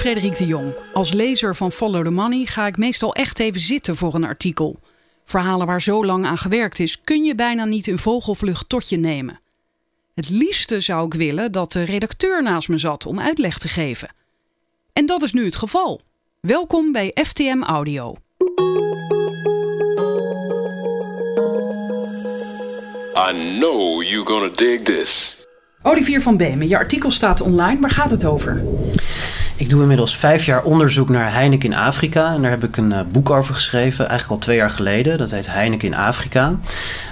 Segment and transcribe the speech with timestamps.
[0.00, 0.72] Frederik de Jong.
[0.92, 4.80] Als lezer van Follow the Money ga ik meestal echt even zitten voor een artikel.
[5.24, 8.96] Verhalen waar zo lang aan gewerkt is, kun je bijna niet in vogelvlucht tot je
[8.96, 9.40] nemen.
[10.14, 14.08] Het liefste zou ik willen dat de redacteur naast me zat om uitleg te geven.
[14.92, 16.00] En dat is nu het geval.
[16.40, 18.14] Welkom bij FTM Audio.
[23.16, 25.44] I know you're gonna dig this.
[25.82, 27.80] Olivier van Beemen, je artikel staat online.
[27.80, 28.64] Waar gaat het over?
[29.60, 32.32] Ik doe inmiddels vijf jaar onderzoek naar Heineken in Afrika.
[32.34, 35.18] En daar heb ik een uh, boek over geschreven, eigenlijk al twee jaar geleden.
[35.18, 36.54] Dat heet Heineken in Afrika.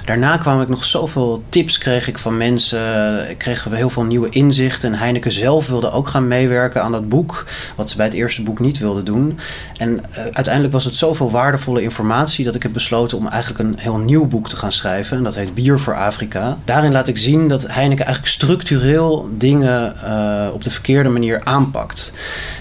[0.08, 3.30] Daarna kwam ik nog zoveel tips kreeg ik van mensen.
[3.30, 4.92] Ik kreeg heel veel nieuwe inzichten.
[4.92, 7.44] En Heineken zelf wilde ook gaan meewerken aan dat boek.
[7.76, 9.38] Wat ze bij het eerste boek niet wilden doen.
[9.76, 12.44] En uh, uiteindelijk was het zoveel waardevolle informatie...
[12.44, 15.16] dat ik heb besloten om eigenlijk een heel nieuw boek te gaan schrijven.
[15.16, 16.58] En dat heet Bier voor Afrika.
[16.64, 22.12] Daarin laat ik zien dat Heineken eigenlijk structureel dingen uh, op de verkeerde manier aanpakt.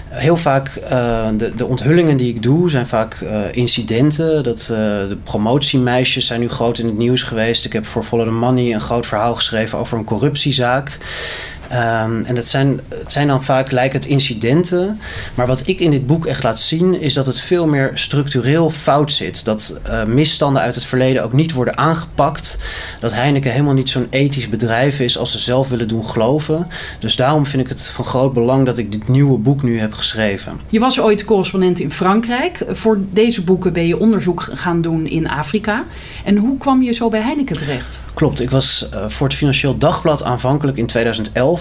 [0.08, 4.42] Heel vaak, uh, de, de onthullingen die ik doe, zijn vaak uh, incidenten.
[4.42, 4.68] Dat, uh,
[5.08, 7.64] de promotiemeisjes zijn nu groot in het nieuws geweest.
[7.64, 10.98] Ik heb voor Follow the Money een groot verhaal geschreven over een corruptiezaak.
[11.72, 15.00] Um, en dat zijn, het zijn dan vaak lijken het incidenten.
[15.34, 18.70] Maar wat ik in dit boek echt laat zien, is dat het veel meer structureel
[18.70, 19.44] fout zit.
[19.44, 22.58] Dat uh, misstanden uit het verleden ook niet worden aangepakt.
[23.00, 26.66] Dat Heineken helemaal niet zo'n ethisch bedrijf is als ze zelf willen doen geloven.
[27.00, 29.92] Dus daarom vind ik het van groot belang dat ik dit nieuwe boek nu heb
[29.92, 30.60] geschreven.
[30.68, 32.64] Je was ooit correspondent in Frankrijk.
[32.68, 35.84] Voor deze boeken ben je onderzoek gaan doen in Afrika.
[36.24, 38.02] En hoe kwam je zo bij Heineken terecht?
[38.14, 41.57] Klopt, ik was uh, voor het Financieel Dagblad aanvankelijk in 2011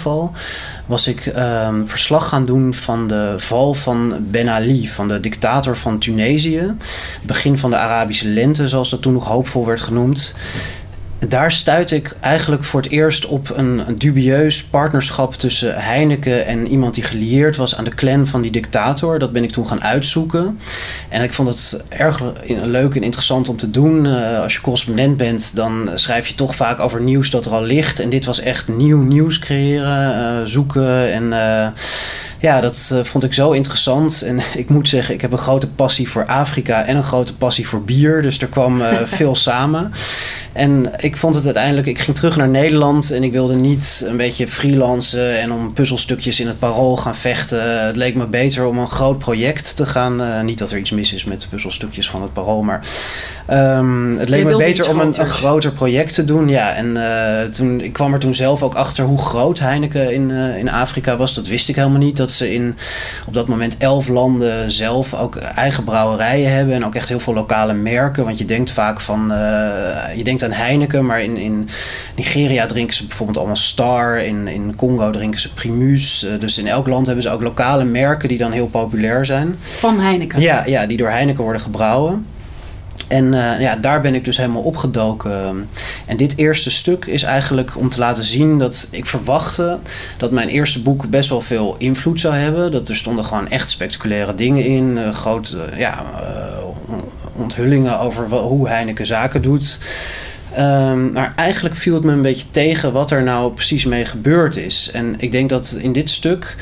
[0.86, 5.78] was ik um, verslag gaan doen van de val van Ben Ali, van de dictator
[5.78, 6.76] van Tunesië.
[7.22, 10.36] Begin van de Arabische lente, zoals dat toen nog hoopvol werd genoemd.
[11.20, 16.68] Daar stuitte ik eigenlijk voor het eerst op een, een, dubieus partnerschap tussen Heineken en
[16.68, 19.20] iemand die gelieerd was aan de clan van die dictator.
[19.20, 20.60] Dat ben ik toen gaan uitzoeken.
[21.10, 24.06] En ik vond het erg leuk en interessant om te doen.
[24.06, 27.64] Uh, als je correspondent bent, dan schrijf je toch vaak over nieuws dat er al
[27.64, 28.00] ligt.
[28.00, 31.24] En dit was echt nieuw nieuws creëren, uh, zoeken en.
[31.24, 31.68] Uh,
[32.40, 34.22] ja, dat uh, vond ik zo interessant.
[34.22, 37.68] En ik moet zeggen, ik heb een grote passie voor Afrika en een grote passie
[37.68, 38.22] voor bier.
[38.22, 39.92] Dus er kwam uh, veel samen.
[40.58, 44.18] En ik vond het uiteindelijk, ik ging terug naar Nederland en ik wilde niet een
[44.18, 47.86] beetje freelancen en om puzzelstukjes in het parool gaan vechten.
[47.86, 50.22] Het leek me beter om een groot project te gaan.
[50.22, 52.88] Uh, niet dat er iets mis is met de puzzelstukjes van het parool, maar
[53.52, 56.50] um, het leek me beter om een, een, groter project te doen.
[56.50, 60.30] Ja, en uh, toen, ik kwam er toen zelf ook achter hoe groot Heineken in,
[60.30, 61.34] uh, in Afrika was.
[61.34, 62.18] Dat wist ik helemaal niet.
[62.18, 62.76] Dat ze in
[63.28, 67.34] op dat moment elf landen zelf ook eigen brouwerijen hebben en ook echt heel veel
[67.34, 68.26] lokale merken.
[68.26, 69.28] Want je denkt vaak van,
[70.16, 71.70] je denkt Heineken, maar in, in
[72.16, 74.20] Nigeria drinken ze bijvoorbeeld allemaal Star.
[74.24, 76.24] In, in Congo drinken ze Primus.
[76.24, 79.56] Uh, dus in elk land hebben ze ook lokale merken die dan heel populair zijn.
[79.62, 80.42] Van Heineken?
[80.42, 82.26] Ja, ja die door Heineken worden gebrouwen.
[83.08, 85.70] En uh, ja, daar ben ik dus helemaal opgedoken.
[86.06, 89.80] En dit eerste stuk is eigenlijk om te laten zien dat ik verwachtte
[90.18, 92.72] dat mijn eerste boek best wel veel invloed zou hebben.
[92.72, 94.98] Dat er stonden gewoon echt spectaculaire dingen in.
[94.98, 96.58] Uh, grote ja, uh,
[97.36, 99.80] onthullingen over hoe Heineken zaken doet.
[100.58, 104.58] Um, maar eigenlijk viel het me een beetje tegen wat er nou precies mee gebeurd
[104.58, 104.90] is.
[104.94, 106.56] En ik denk dat in dit stuk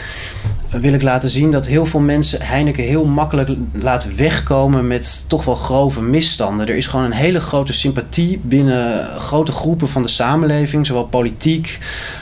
[0.70, 5.46] wil ik laten zien dat heel veel mensen Heineken heel makkelijk laten wegkomen met toch
[5.46, 6.68] wel grove misstanden.
[6.68, 11.80] Er is gewoon een hele grote sympathie binnen grote groepen van de samenleving, zowel politiek,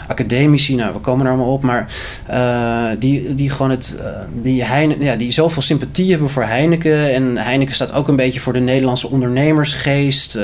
[0.08, 1.94] academici, nou we komen er allemaal op, maar
[2.30, 4.06] uh, die, die gewoon het, uh,
[4.42, 7.14] die, Heine, ja, die zoveel sympathie hebben voor Heineken.
[7.14, 10.36] En Heineken staat ook een beetje voor de Nederlandse ondernemersgeest.
[10.36, 10.42] Uh,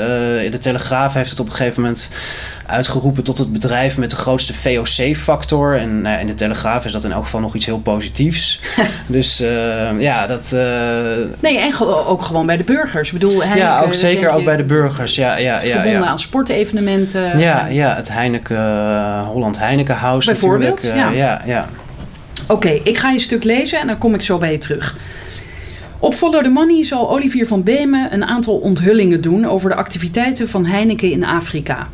[0.50, 2.10] de Telegraaf heeft het op een gegeven moment
[2.70, 5.76] uitgeroepen tot het bedrijf met de grootste VOC-factor.
[5.76, 8.60] En nou, in de Telegraaf is dat in elk geval nog iets heel positiefs.
[9.06, 10.50] dus uh, ja, dat...
[10.54, 10.60] Uh...
[11.40, 13.12] Nee, en ge ook gewoon bij de burgers.
[13.12, 15.14] Ik bedoel, Heineken, ja, ook zeker ook bij de burgers.
[15.14, 16.06] Ja, ja, ja, verbonden ja.
[16.06, 17.38] aan sportevenementen.
[17.38, 21.10] Ja, ja het Heineken, Holland Heineken House Bijvoorbeeld, ja.
[21.10, 21.68] ja, ja.
[22.42, 24.96] Oké, okay, ik ga je stuk lezen en dan kom ik zo bij je terug.
[26.02, 30.48] Op Follow the Money zal Olivier van Beemen een aantal onthullingen doen over de activiteiten
[30.48, 31.88] van Heineken in Afrika.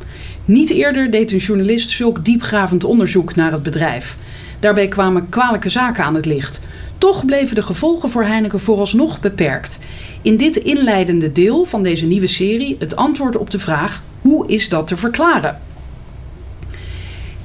[0.46, 4.16] Niet eerder deed een journalist zulk diepgravend onderzoek naar het bedrijf.
[4.60, 6.60] Daarbij kwamen kwalijke zaken aan het licht.
[6.98, 9.78] Toch bleven de gevolgen voor Heineken vooralsnog beperkt.
[10.22, 14.69] In dit inleidende deel van deze nieuwe serie het antwoord op de vraag: hoe is
[14.69, 15.60] dat te verklaren?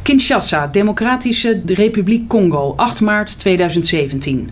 [0.02, 4.50] Kinshasa, Democratische Republiek Congo, 8 maart 2017.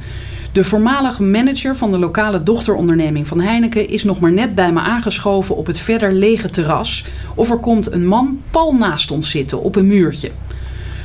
[0.51, 4.79] De voormalige manager van de lokale dochteronderneming van Heineken is nog maar net bij me
[4.79, 7.05] aangeschoven op het verder lege terras.
[7.35, 10.31] Of er komt een man pal naast ons zitten op een muurtje.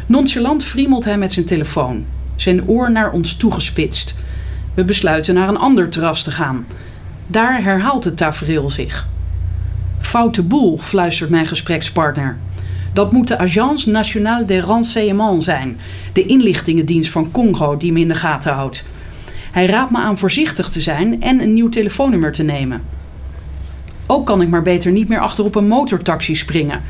[0.07, 2.05] Nonchalant friemelt hij met zijn telefoon,
[2.37, 4.15] zijn oor naar ons toegespitst.
[4.75, 6.67] We besluiten naar een ander terras te gaan.
[7.27, 9.07] Daar herhaalt het tafereel zich.
[10.01, 12.37] Foute boel, fluistert mijn gesprekspartner.
[12.93, 15.79] Dat moet de Agence Nationale des Renseignements zijn,
[16.13, 18.85] de inlichtingendienst van Congo die me in de gaten houdt.
[19.55, 22.83] Hij raadt me aan voorzichtig te zijn en een nieuw telefoonnummer te nemen.
[24.07, 26.83] Ook kan ik maar beter niet meer achter op een motortaxi springen.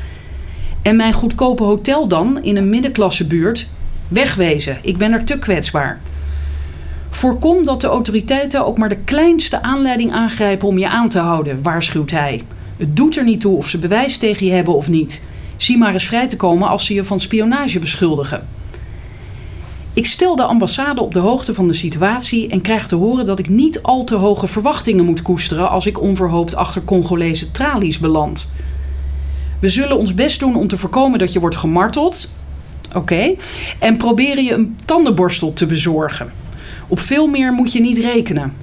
[0.81, 3.67] En mijn goedkope hotel dan in een middenklassebuurt
[4.07, 4.77] wegwezen.
[4.81, 5.99] Ik ben er te kwetsbaar.
[7.09, 11.61] Voorkom dat de autoriteiten ook maar de kleinste aanleiding aangrijpen om je aan te houden,
[11.61, 12.43] waarschuwt hij.
[12.77, 15.21] Het doet er niet toe of ze bewijs tegen je hebben of niet.
[15.57, 18.47] Zie maar eens vrij te komen als ze je van spionage beschuldigen.
[19.95, 23.39] Ik stel de ambassade op de hoogte van de situatie en krijg te horen dat
[23.39, 28.49] ik niet al te hoge verwachtingen moet koesteren als ik onverhoopt achter Congolese tralies beland.
[29.59, 32.29] We zullen ons best doen om te voorkomen dat je wordt gemarteld.
[32.93, 33.33] Oké.
[33.79, 36.31] En proberen je een tandenborstel te bezorgen.
[36.87, 38.53] Op veel meer moet je niet rekenen.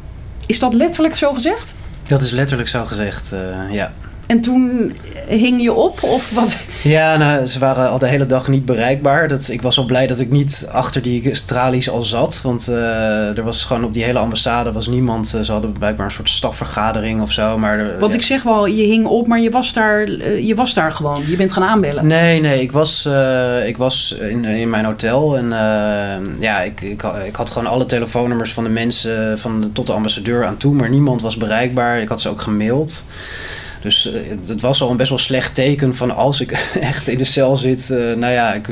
[0.47, 1.75] Is dat letterlijk zo gezegd?
[2.09, 3.93] Dat is letterlijk zo gezegd, uh, ja.
[4.33, 4.93] En toen
[5.27, 6.59] hing je op of wat?
[6.83, 9.29] Ja, nou, ze waren al de hele dag niet bereikbaar.
[9.29, 12.41] Dat, ik was wel blij dat ik niet achter die tralies al zat.
[12.43, 15.33] Want uh, er was gewoon op die hele ambassade was niemand.
[15.35, 17.59] Uh, ze hadden blijkbaar een soort stafvergadering of zo.
[17.59, 20.55] Maar er, want ik zeg wel, je hing op, maar je was daar, uh, je
[20.55, 21.23] was daar gewoon.
[21.27, 22.07] Je bent gaan aanbellen.
[22.07, 23.09] Nee, nee, ik was,
[23.67, 25.37] ik was in, in mijn hotel.
[25.37, 25.49] En
[26.41, 30.45] ja, ik, ik, ik had gewoon alle telefoonnummers van de mensen van, tot de ambassadeur
[30.45, 30.75] aan toe.
[30.75, 32.01] Maar niemand was bereikbaar.
[32.01, 33.03] Ik had ze ook gemaild.
[33.83, 36.51] Dus uh, het was al een best wel slecht teken van als ik
[36.81, 38.69] echt in de cel zit, uh, nou ja, ik,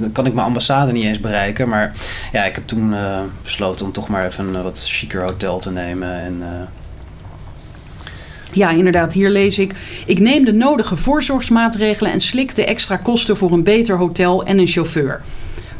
[0.00, 1.68] dan kan ik mijn ambassade niet eens bereiken.
[1.68, 1.92] Maar
[2.32, 5.70] ja, ik heb toen uh, besloten om toch maar even een wat chiquer hotel te
[5.70, 6.20] nemen.
[6.20, 6.42] En,
[8.52, 9.74] ja, inderdaad, hier lees ik.
[10.06, 14.58] Ik neem de nodige voorzorgsmaatregelen en slik de extra kosten voor een beter hotel en
[14.58, 15.22] een chauffeur.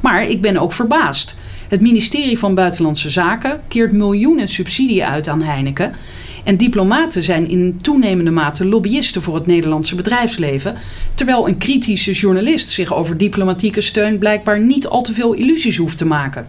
[0.01, 1.37] Maar ik ben ook verbaasd.
[1.69, 5.95] Het ministerie van Buitenlandse Zaken keert miljoenen subsidie uit aan Heineken.
[6.45, 10.75] En diplomaten zijn in toenemende mate lobbyisten voor het Nederlandse bedrijfsleven,
[11.15, 15.99] terwijl een kritische journalist zich over diplomatieke steun blijkbaar niet al te veel illusies hoeft
[15.99, 16.47] te maken.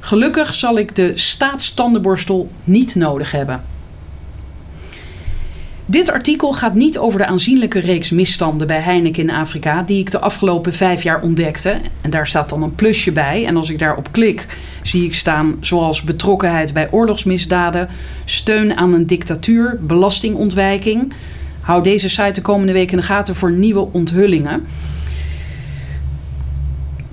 [0.00, 3.62] Gelukkig zal ik de staatstandenborstel niet nodig hebben.
[5.90, 10.10] Dit artikel gaat niet over de aanzienlijke reeks misstanden bij Heineken in Afrika die ik
[10.10, 11.76] de afgelopen vijf jaar ontdekte.
[12.00, 13.46] En daar staat dan een plusje bij.
[13.46, 17.88] En als ik daarop klik, zie ik staan zoals betrokkenheid bij oorlogsmisdaden,
[18.24, 21.12] steun aan een dictatuur, belastingontwijking.
[21.60, 24.66] Hou deze site de komende week in de gaten voor nieuwe onthullingen.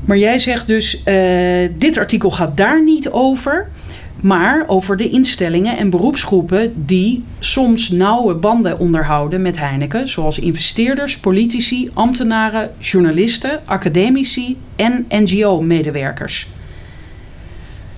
[0.05, 3.67] Maar jij zegt dus, uh, dit artikel gaat daar niet over
[4.25, 11.17] maar over de instellingen en beroepsgroepen die soms nauwe banden onderhouden met Heineken, zoals investeerders,
[11.17, 16.47] politici, ambtenaren, journalisten, academici en NGO-medewerkers.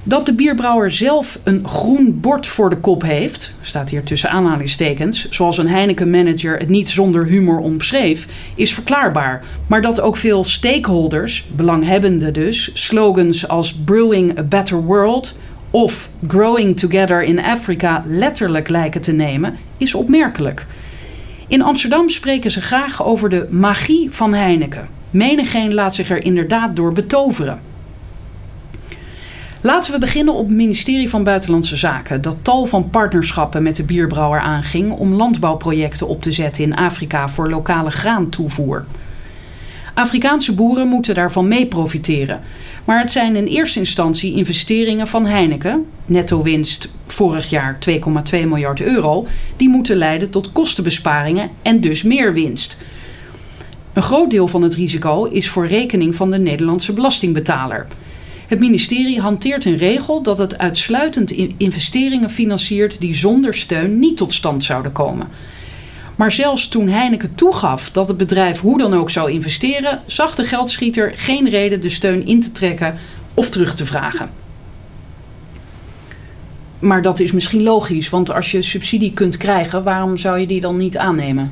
[0.03, 5.29] Dat de bierbrouwer zelf een groen bord voor de kop heeft, staat hier tussen aanhalingstekens,
[5.29, 9.43] zoals een Heineken-manager het niet zonder humor omschreef, is verklaarbaar.
[9.67, 15.35] Maar dat ook veel stakeholders, belanghebbenden dus, slogans als Brewing a Better World
[15.71, 20.65] of Growing Together in Africa letterlijk lijken te nemen, is opmerkelijk.
[21.47, 24.87] In Amsterdam spreken ze graag over de magie van Heineken.
[25.09, 27.59] Menigeen laat zich er inderdaad door betoveren.
[29.61, 33.83] Laten we beginnen op het ministerie van Buitenlandse Zaken, dat tal van partnerschappen met de
[33.83, 38.85] bierbrouwer aanging om landbouwprojecten op te zetten in Afrika voor lokale graantoevoer.
[39.97, 42.41] Afrikaanse boeren moeten daarvan mee profiteren.
[42.85, 47.99] Maar het zijn in eerste instantie investeringen van Heineken, netto winst vorig jaar 2,2
[48.31, 52.77] miljard euro, die moeten leiden tot kostenbesparingen en dus meer winst.
[53.93, 57.87] Een groot deel van het risico is voor rekening van de Nederlandse belastingbetaler.
[58.47, 64.33] Het ministerie hanteert een regel dat het uitsluitend investeringen financiert die zonder steun niet tot
[64.33, 65.27] stand zouden komen.
[66.17, 70.45] Maar zelfs toen Heineken toegaf dat het bedrijf hoe dan ook zou investeren, zag de
[70.45, 72.97] geldschieter geen reden de steun in te trekken
[73.33, 74.29] of terug te vragen.
[76.79, 80.61] Maar dat is misschien logisch, want als je subsidie kunt krijgen, waarom zou je die
[80.61, 81.51] dan niet aannemen?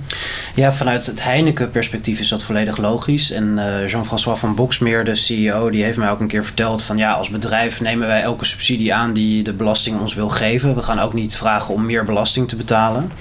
[0.56, 3.32] Ja, vanuit het Heineken-perspectief is dat volledig logisch.
[3.32, 6.98] En uh, Jean-François van Boksmeer, de CEO, die heeft mij ook een keer verteld van
[6.98, 10.76] ja, als bedrijf nemen wij elke subsidie aan die de belasting ons wil geven.
[10.76, 13.12] We gaan ook niet vragen om meer belasting te betalen.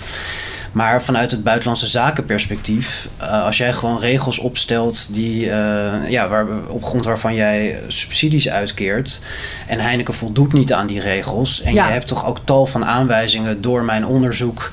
[0.74, 6.46] Maar vanuit het buitenlandse zakenperspectief, uh, als jij gewoon regels opstelt die, uh, ja, waar,
[6.68, 9.20] op grond waarvan jij subsidies uitkeert
[9.66, 11.86] en Heineken voldoet niet aan die regels en ja.
[11.86, 14.72] je hebt toch ook tal van aanwijzingen door mijn onderzoek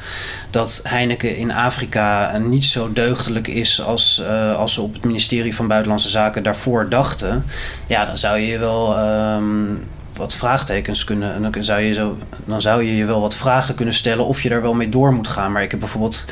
[0.49, 5.55] dat Heineken in Afrika niet zo deugdelijk is als, uh, als ze op het ministerie
[5.55, 7.45] van Buitenlandse Zaken daarvoor dachten,
[7.87, 8.99] ja, dan zou je wel.
[8.99, 9.83] Um,
[10.15, 11.33] wat vraagtekens kunnen.
[11.33, 14.43] En dan zou, je zo, dan zou je je wel wat vragen kunnen stellen of
[14.43, 15.51] je daar wel mee door moet gaan.
[15.51, 16.25] Maar ik heb bijvoorbeeld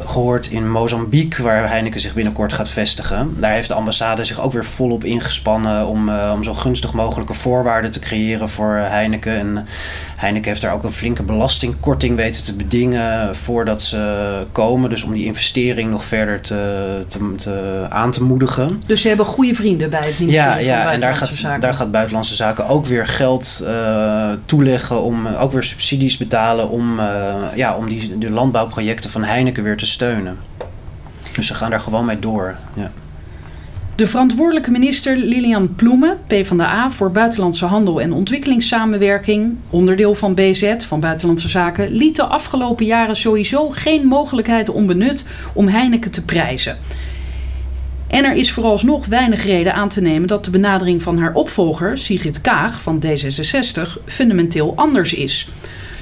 [0.00, 3.36] gehoord in Mozambique, waar Heineken zich binnenkort gaat vestigen.
[3.40, 7.34] Daar heeft de ambassade zich ook weer volop ingespannen om, uh, om zo gunstig mogelijke
[7.34, 9.38] voorwaarden te creëren voor Heineken.
[9.38, 9.66] En
[10.18, 14.90] Heineken heeft daar ook een flinke belastingkorting weten te bedingen voordat ze komen.
[14.90, 18.82] Dus om die investering nog verder te, te, te aan te moedigen.
[18.86, 21.60] Dus ze hebben goede vrienden bij het ministerie ja, ja, en daar gaat, Zaken.
[21.60, 26.98] daar gaat Buitenlandse Zaken ook weer geld uh, toeleggen, om ook weer subsidies betalen om,
[26.98, 30.38] uh, ja, om die, de landbouwprojecten van Heineken weer te steunen.
[31.32, 32.56] Dus ze gaan daar gewoon mee door.
[32.74, 32.90] Ja.
[33.98, 41.00] De verantwoordelijke minister Lilian Ploemen, PvdA, voor Buitenlandse Handel en Ontwikkelingssamenwerking, onderdeel van BZ, van
[41.00, 46.78] Buitenlandse Zaken, liet de afgelopen jaren sowieso geen mogelijkheid onbenut om Heineken te prijzen.
[48.06, 51.98] En er is vooralsnog weinig reden aan te nemen dat de benadering van haar opvolger,
[51.98, 55.50] Sigrid Kaag van D66, fundamenteel anders is.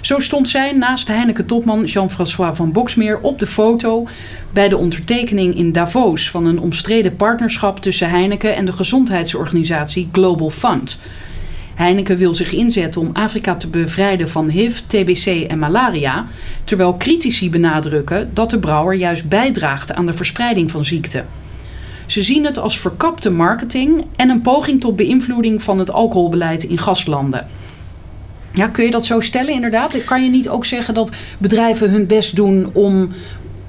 [0.07, 4.07] Zo stond zij naast Heineken-topman Jean-François van Boksmeer op de foto
[4.53, 10.51] bij de ondertekening in Davos van een omstreden partnerschap tussen Heineken en de gezondheidsorganisatie Global
[10.51, 11.01] Fund.
[11.75, 16.27] Heineken wil zich inzetten om Afrika te bevrijden van HIV, TBC en malaria,
[16.65, 21.25] terwijl critici benadrukken dat de brouwer juist bijdraagt aan de verspreiding van ziekte.
[22.07, 26.79] Ze zien het als verkapte marketing en een poging tot beïnvloeding van het alcoholbeleid in
[26.79, 27.47] gastlanden.
[28.57, 30.05] Ja, kun je dat zo stellen inderdaad?
[30.05, 33.13] Kan je niet ook zeggen dat bedrijven hun best doen om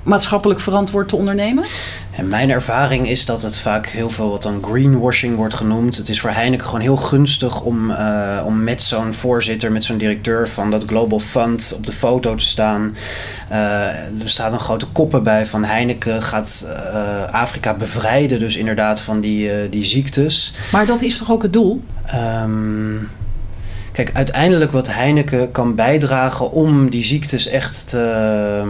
[0.03, 1.63] maatschappelijk verantwoord te ondernemen?
[2.11, 5.97] En mijn ervaring is dat het vaak heel veel wat dan greenwashing wordt genoemd.
[5.97, 9.97] Het is voor Heineken gewoon heel gunstig om, uh, om met zo'n voorzitter, met zo'n
[9.97, 12.95] directeur van dat Global Fund op de foto te staan.
[13.51, 13.57] Uh,
[14.21, 19.19] er staat een grote koppen bij van Heineken gaat uh, Afrika bevrijden, dus inderdaad van
[19.19, 20.53] die, die ziektes.
[20.71, 21.83] Maar dat is toch ook het doel?
[22.43, 23.09] Um,
[23.97, 28.61] Kijk, uiteindelijk wat Heineken kan bijdragen om die ziektes echt te,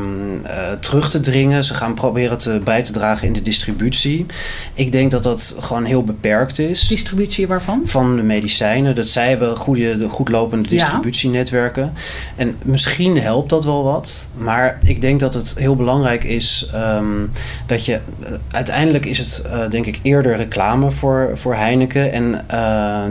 [0.46, 1.64] uh, terug te dringen.
[1.64, 4.26] Ze gaan proberen te, bij te dragen in de distributie.
[4.74, 6.88] Ik denk dat dat gewoon heel beperkt is.
[6.88, 7.82] Distributie waarvan?
[7.86, 8.96] Van de medicijnen.
[8.96, 11.94] Dat zij hebben goede, goedlopende distributienetwerken.
[12.36, 14.28] En misschien helpt dat wel wat.
[14.38, 17.32] Maar ik denk dat het heel belangrijk is um,
[17.66, 18.00] dat je...
[18.20, 22.12] Uh, uiteindelijk is het uh, denk ik eerder reclame voor, voor Heineken.
[22.12, 22.46] En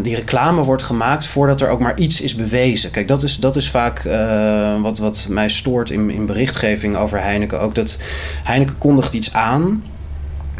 [0.02, 2.90] die reclame wordt gemaakt voordat er ook maar iets is bewezen.
[2.90, 7.20] Kijk, dat is, dat is vaak uh, wat, wat mij stoort in, in berichtgeving over
[7.20, 7.60] Heineken.
[7.60, 7.98] Ook dat
[8.42, 9.82] Heineken kondigt iets aan.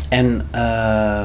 [0.09, 1.25] En uh,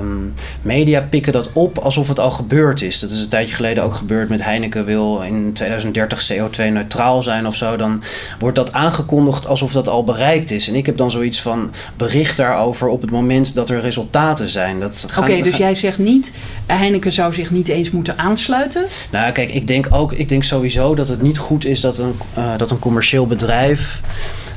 [0.61, 3.00] media pikken dat op alsof het al gebeurd is.
[3.00, 7.55] Dat is een tijdje geleden ook gebeurd met Heineken wil in 2030 CO2-neutraal zijn of
[7.55, 7.77] zo.
[7.77, 8.03] Dan
[8.39, 10.67] wordt dat aangekondigd alsof dat al bereikt is.
[10.67, 14.83] En ik heb dan zoiets van bericht daarover op het moment dat er resultaten zijn.
[14.83, 16.33] Oké, okay, dus jij zegt niet,
[16.65, 18.85] Heineken zou zich niet eens moeten aansluiten?
[19.11, 22.13] Nou kijk, ik denk ook, ik denk sowieso dat het niet goed is dat een,
[22.38, 24.01] uh, dat een commercieel bedrijf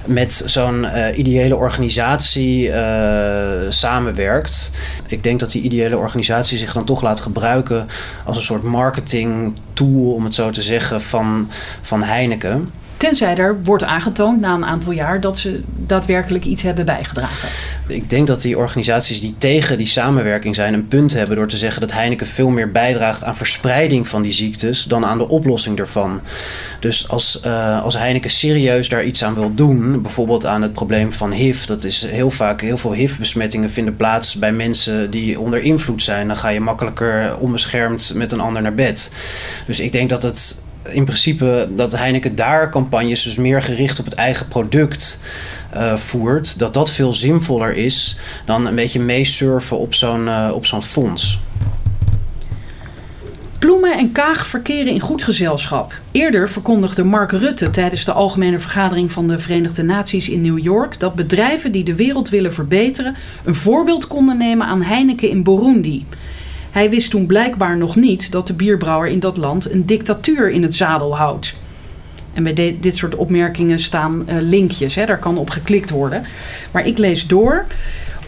[0.04, 2.76] met zo'n uh, ideële organisatie uh,
[3.68, 4.70] samenwerkt.
[5.06, 7.86] Ik denk dat die ideële organisatie zich dan toch laat gebruiken
[8.24, 11.50] als een soort marketing tool, om het zo te zeggen, van,
[11.82, 12.70] van Heineken.
[12.96, 17.48] Tenzij er wordt aangetoond na een aantal jaar dat ze daadwerkelijk iets hebben bijgedragen.
[17.86, 21.56] Ik denk dat die organisaties die tegen die samenwerking zijn een punt hebben door te
[21.56, 25.78] zeggen dat Heineken veel meer bijdraagt aan verspreiding van die ziektes dan aan de oplossing
[25.78, 26.20] ervan.
[26.80, 31.12] Dus als, uh, als Heineken serieus daar iets aan wil doen, bijvoorbeeld aan het probleem
[31.12, 35.62] van HIV, dat is heel vaak, heel veel HIV-besmettingen vinden plaats bij mensen die onder
[35.62, 36.26] invloed zijn.
[36.26, 39.10] Dan ga je makkelijker onbeschermd met een ander naar bed.
[39.66, 44.04] Dus ik denk dat het in principe dat Heineken daar campagnes dus meer gericht op
[44.04, 45.20] het eigen product
[45.74, 50.66] uh, voert, dat dat veel zinvoller is dan een beetje meesurfen op zo'n uh, op
[50.66, 51.38] zo'n fonds.
[53.64, 56.00] Bloemen en Kaag verkeren in goed gezelschap.
[56.12, 61.00] Eerder verkondigde Mark Rutte tijdens de algemene vergadering van de Verenigde Naties in New York
[61.00, 66.06] dat bedrijven die de wereld willen verbeteren een voorbeeld konden nemen aan Heineken in Burundi.
[66.74, 70.62] Hij wist toen blijkbaar nog niet dat de bierbrouwer in dat land een dictatuur in
[70.62, 71.54] het zadel houdt.
[72.32, 76.24] En bij dit soort opmerkingen staan uh, linkjes, hè, daar kan op geklikt worden.
[76.70, 77.64] Maar ik lees door.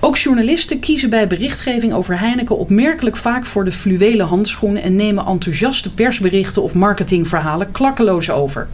[0.00, 5.26] Ook journalisten kiezen bij berichtgeving over Heineken opmerkelijk vaak voor de fluwelen handschoenen en nemen
[5.26, 8.68] enthousiaste persberichten of marketingverhalen klakkeloos over.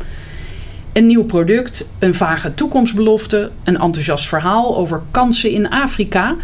[0.93, 6.37] Een nieuw product, een vage toekomstbelofte, een enthousiast verhaal over kansen in Afrika.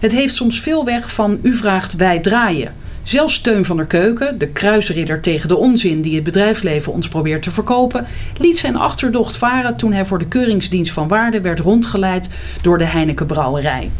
[0.00, 2.72] Het heeft soms veel weg van u vraagt wij draaien.
[3.02, 7.42] Zelfs Steun van der Keuken, de kruisridder tegen de onzin die het bedrijfsleven ons probeert
[7.42, 8.06] te verkopen,
[8.38, 12.30] liet zijn achterdocht varen toen hij voor de Keuringsdienst van Waarde werd rondgeleid
[12.62, 13.90] door de Heineken Brouwerij.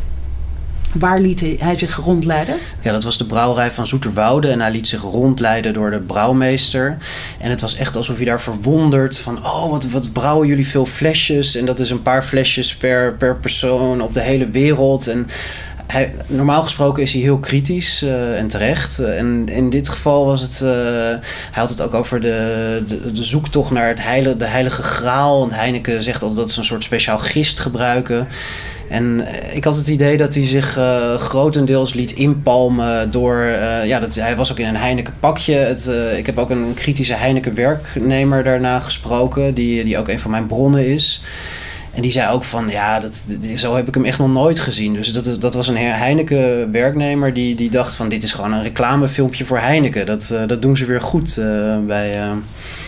[0.94, 2.54] Waar liet hij- hij zich rondleiden?
[2.80, 4.48] Ja, dat was de brouwerij van Zoeterwoude.
[4.48, 6.96] En hij liet zich rondleiden door de brouwmeester.
[7.38, 9.38] En het was echt alsof je daar verwonderd van...
[9.38, 11.54] Oh, wat, wat brouwen jullie veel flesjes.
[11.56, 15.06] En dat is een paar flesjes per, per persoon op de hele wereld.
[15.08, 15.26] En
[15.90, 18.98] hij, normaal gesproken is hij heel kritisch eh, en terecht.
[18.98, 20.60] Eh, en in dit geval was het...
[20.60, 20.70] eh,
[21.50, 22.82] hij had het ook over de,
[23.12, 25.38] de, zoektocht naar het heilige, de heilige graal.
[25.38, 28.28] Want Heineken zegt altijd dat ze een soort speciaal gist gebruiken.
[28.88, 30.78] En ik had het idee dat hij zich
[31.18, 33.36] grotendeels liet inpalmen door...
[33.84, 35.54] ja, dat, hij was ook in een Heineken pakje.
[35.54, 39.54] Het, ik heb ook een kritische Heineken werknemer daarna gesproken...
[39.54, 41.22] Die, die ook een van mijn bronnen is.
[41.94, 43.24] En die zei ook van, ja, dat,
[43.56, 44.94] zo heb ik hem echt nog nooit gezien.
[44.94, 48.08] Dus dat, dat was een Heineken werknemer die, die dacht van...
[48.08, 50.06] dit is gewoon een reclamefilmpje voor Heineken.
[50.06, 52.20] Dat, eh, dat doen ze weer goed eh, bij...
[52.20, 52.32] eh,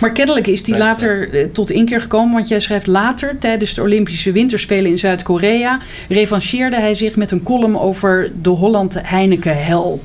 [0.00, 2.32] Maar kennelijk is die later tot inkeer gekomen.
[2.34, 5.78] Want jij schrijft later, tijdens de Olympische Winterspelen in Zuid-Korea...
[6.08, 10.02] revancheerde hij zich met een column over de Holland Heineken hel.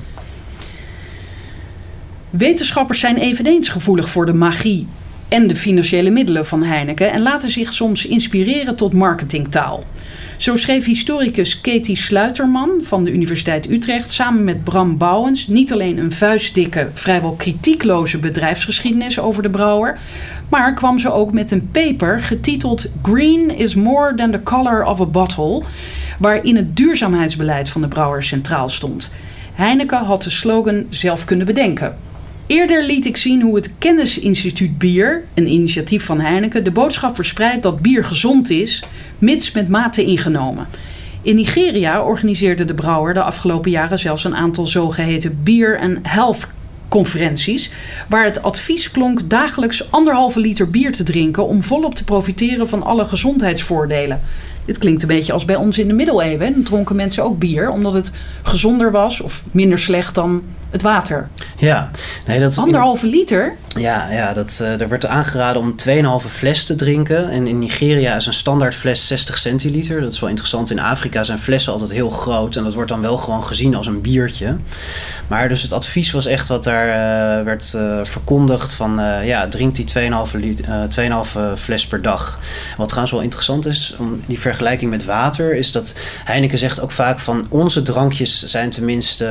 [2.30, 4.86] Wetenschappers zijn eveneens gevoelig voor de magie
[5.28, 7.12] en de financiële middelen van Heineken...
[7.12, 9.84] en laten zich soms inspireren tot marketingtaal.
[10.36, 15.98] Zo schreef historicus Katie Sluiterman van de Universiteit Utrecht samen met Bram Bouwens niet alleen
[15.98, 19.98] een vuistdikke, vrijwel kritiekloze bedrijfsgeschiedenis over de brouwer,
[20.48, 25.00] maar kwam ze ook met een paper getiteld Green is more than the color of
[25.00, 25.62] a bottle,
[26.18, 29.12] waarin het duurzaamheidsbeleid van de brouwer centraal stond.
[29.54, 31.96] Heineken had de slogan zelf kunnen bedenken.
[32.48, 37.62] Eerder liet ik zien hoe het Kennisinstituut Bier, een initiatief van Heineken, de boodschap verspreidt
[37.62, 38.82] dat bier gezond is,
[39.18, 40.66] mits met mate ingenomen.
[41.22, 46.48] In Nigeria organiseerde de brouwer de afgelopen jaren zelfs een aantal zogeheten bier- en health
[46.88, 47.70] conferenties,
[48.08, 52.82] waar het advies klonk dagelijks anderhalve liter bier te drinken om volop te profiteren van
[52.82, 54.20] alle gezondheidsvoordelen.
[54.64, 56.52] Dit klinkt een beetje als bij ons in de middeleeuwen.
[56.52, 58.12] Dan dronken mensen ook bier, omdat het
[58.42, 61.28] gezonder was of minder slecht dan het water.
[61.56, 61.90] ja,
[62.26, 62.58] nee, dat is...
[62.58, 63.54] Anderhalve liter?
[63.76, 65.74] Ja, ja dat, eh, er werd aangeraden om
[66.24, 67.30] 2,5 fles te drinken.
[67.30, 70.00] En in Nigeria is een standaard fles 60 centiliter.
[70.00, 70.70] Dat is wel interessant.
[70.70, 72.56] In Afrika zijn flessen altijd heel groot.
[72.56, 74.56] En dat wordt dan wel gewoon gezien als een biertje.
[75.26, 78.74] Maar dus het advies was echt wat daar eh, werd eh, verkondigd.
[78.74, 79.86] Van eh, ja, drink die
[80.28, 80.82] 2,5 lit- eh,
[81.56, 82.38] 2,5 fles per dag.
[82.76, 85.54] Wat trouwens wel interessant is, om die vergelijking met water...
[85.54, 87.46] is dat Heineken zegt ook vaak van...
[87.48, 89.24] onze drankjes zijn tenminste...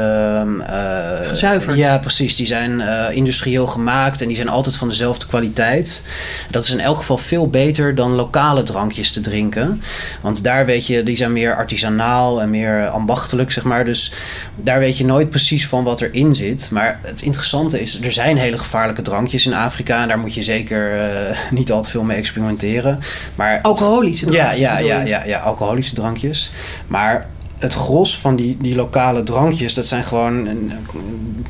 [1.27, 1.77] eh, Gezuiverd.
[1.77, 2.35] Ja, precies.
[2.35, 6.03] Die zijn eh, industrieel gemaakt en die zijn altijd van dezelfde kwaliteit.
[6.49, 9.81] Dat is in elk geval veel beter dan lokale drankjes te drinken.
[10.21, 13.85] Want daar weet je, die zijn meer artisanaal en meer ambachtelijk, zeg maar.
[13.85, 14.13] Dus
[14.55, 16.69] daar weet je nooit precies van wat erin zit.
[16.71, 20.01] Maar het interessante is, er zijn hele gevaarlijke drankjes in Afrika.
[20.01, 22.99] En daar moet je zeker eh, niet al te veel mee experimenteren.
[23.35, 25.07] Maar Alcoholische ja, drankjes, ja, ja, je?
[25.07, 26.51] ja, ja, alcoholische drankjes.
[26.87, 27.25] Maar
[27.59, 30.47] het gros van die, die lokale drankjes, dat zijn gewoon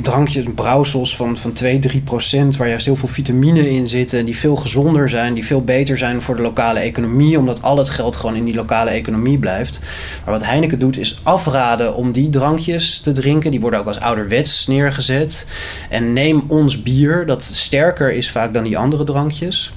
[0.02, 4.38] drankjes, brouwsels van, van 2, 3 procent, waar juist heel veel vitamine in zitten, die
[4.38, 8.16] veel gezonder zijn, die veel beter zijn voor de lokale economie, omdat al het geld
[8.16, 9.82] gewoon in die lokale economie blijft.
[10.26, 13.52] Maar wat Heineken doet, is afraden om die drankjes te drinken.
[13.52, 15.48] Die worden ook als ouderwets neergezet.
[15.90, 19.72] En neem ons bier, dat sterker is vaak dan die andere drankjes.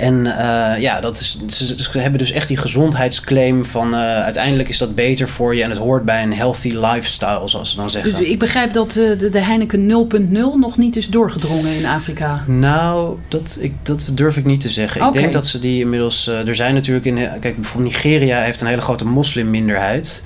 [0.00, 4.68] En eh, ja, dat is, ze, ze hebben dus echt die gezondheidsclaim van eh, uiteindelijk
[4.68, 7.90] is dat beter voor je en het hoort bij een healthy lifestyle, zoals ze dan
[7.90, 8.10] zeggen.
[8.14, 12.44] Dus ik begrijp dat eh, de, de Heineken 0.0 nog niet is doorgedrongen in Afrika.
[12.46, 15.06] Nou, dat, ik, dat durf ik niet te zeggen.
[15.06, 16.26] Ik denk dat ze die inmiddels.
[16.26, 17.14] er zijn natuurlijk in.
[17.40, 20.22] Kijk, bijvoorbeeld Nigeria heeft een hele grote moslimminderheid.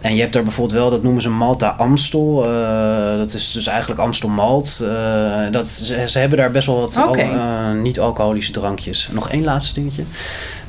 [0.00, 2.44] En je hebt daar bijvoorbeeld wel, dat noemen ze Malta Amstel.
[2.44, 4.80] eh, dat is dus eigenlijk Amstel Malt.
[4.84, 9.08] eh, dat, ze, ze hebben daar best wel wat al- eh, niet-alcoholische drankjes.
[9.12, 10.02] Nog één laatste dingetje.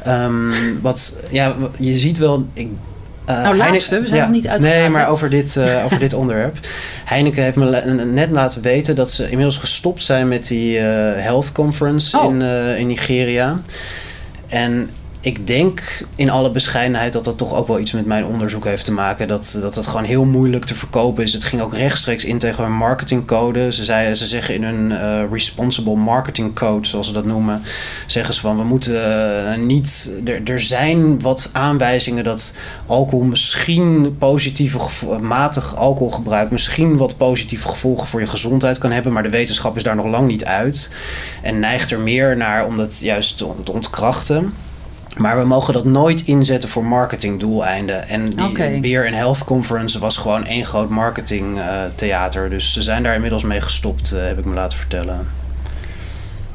[0.04, 2.46] Ehm, wat, ja, je ziet wel.
[2.54, 2.68] Ik,
[3.26, 6.58] Nou, laatste, we zijn nog niet uitgepraat, Nee, maar over dit, over dit onderwerp.
[7.06, 12.18] Heineken heeft me net laten weten dat ze inmiddels gestopt zijn met die health conference
[12.20, 12.34] Oh.
[12.34, 12.42] in,
[12.78, 13.60] in Nigeria.
[14.48, 14.90] En
[15.22, 18.86] ik denk in alle bescheidenheid dat dat toch ook wel iets met mijn onderzoek heeft
[18.86, 19.28] te maken.
[19.28, 21.34] Dat, dat het gewoon heel moeilijk te verkopen is.
[21.34, 23.72] Het ging ook rechtstreeks in tegen hun marketingcode.
[23.72, 23.84] Ze,
[24.16, 27.62] ze zeggen in hun eh, responsible marketing code, zoals ze dat noemen,
[28.08, 30.12] zeggen ze van we moeten eh, niet.
[30.46, 34.80] Er, zijn wat aanwijzingen dat alcohol misschien positieve
[35.20, 39.14] matig alcoholgebruik misschien wat positieve gevolgen voor je gezondheid kan hebben.
[39.14, 40.92] Maar de wetenschap is daar nog lang niet uit.
[41.42, 44.54] En neigt er meer naar om dat juist te ontkrachten.
[45.18, 48.08] Maar we mogen dat nooit inzetten voor marketingdoeleinden.
[48.08, 48.80] En die.
[48.80, 52.50] Beer and Health Conference was gewoon één groot marketingtheater.
[52.50, 55.28] dus ze zijn daar inmiddels mee gestopt, eh, heb ik me laten vertellen.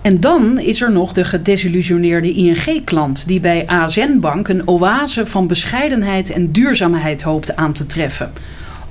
[0.02, 5.46] En dan is er nog de gedesillusioneerde ING-klant die bij ASN Bank een oase van
[5.46, 8.32] bescheidenheid en duurzaamheid hoopt aan te treffen.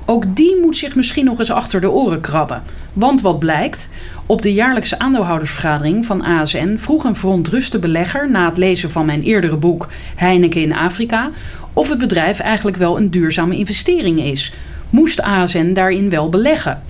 [0.06, 2.64] Ook die moet zich misschien nog eens achter de oren krabben.
[2.94, 3.90] Want wat blijkt?
[4.26, 9.24] Op de jaarlijkse aandeelhoudersvergadering van ASN vroeg een verontruste belegger na het lezen van mijn
[9.24, 11.32] eerdere boek Heineken in Afrika
[11.74, 14.54] of het bedrijf eigenlijk wel een duurzame investering is.
[14.90, 16.82] Moest ASN daarin wel beleggen?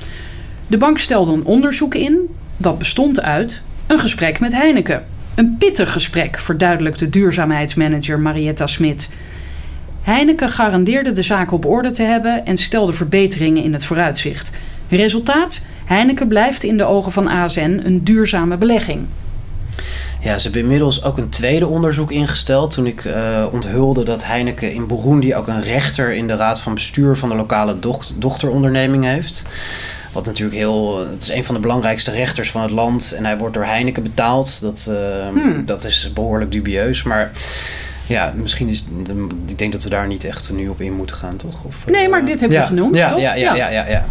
[0.68, 2.18] De bank stelde een onderzoek in
[2.58, 5.06] dat bestond uit een gesprek met Heineken.
[5.36, 9.10] Een pittig gesprek, verduidelijkt de duurzaamheidsmanager Marietta Smit.
[10.06, 14.52] Heineken garandeerde de zaak op orde te hebben en stelde verbeteringen in het vooruitzicht.
[14.90, 15.62] Resultaat?
[15.86, 19.06] Heineken blijft in de ogen van ASN een duurzame belegging.
[20.22, 22.72] Ja, ze hebben inmiddels ook een tweede onderzoek ingesteld.
[22.72, 26.74] Toen ik uh, onthulde dat Heineken in Burundi ook een rechter in de raad van
[26.74, 27.76] bestuur van de lokale
[28.16, 29.46] dochteronderneming heeft.
[30.12, 31.08] Wat natuurlijk heel.
[31.10, 33.12] Het is een van de belangrijkste rechters van het land.
[33.12, 34.62] En hij wordt door Heineken betaald.
[34.62, 35.66] Dat, uh, hmm.
[35.66, 37.04] dat is behoorlijk dubieus.
[37.04, 37.32] Maar
[38.08, 38.86] ja, misschien is.
[39.46, 41.64] Ik denk dat we daar niet echt nu op in moeten gaan, toch?
[41.64, 42.96] Of, nee, maar dit heb je genoemd.
[42.96, 43.20] Ja, toch?
[43.20, 44.06] Ja, ja, ja, ja, ja.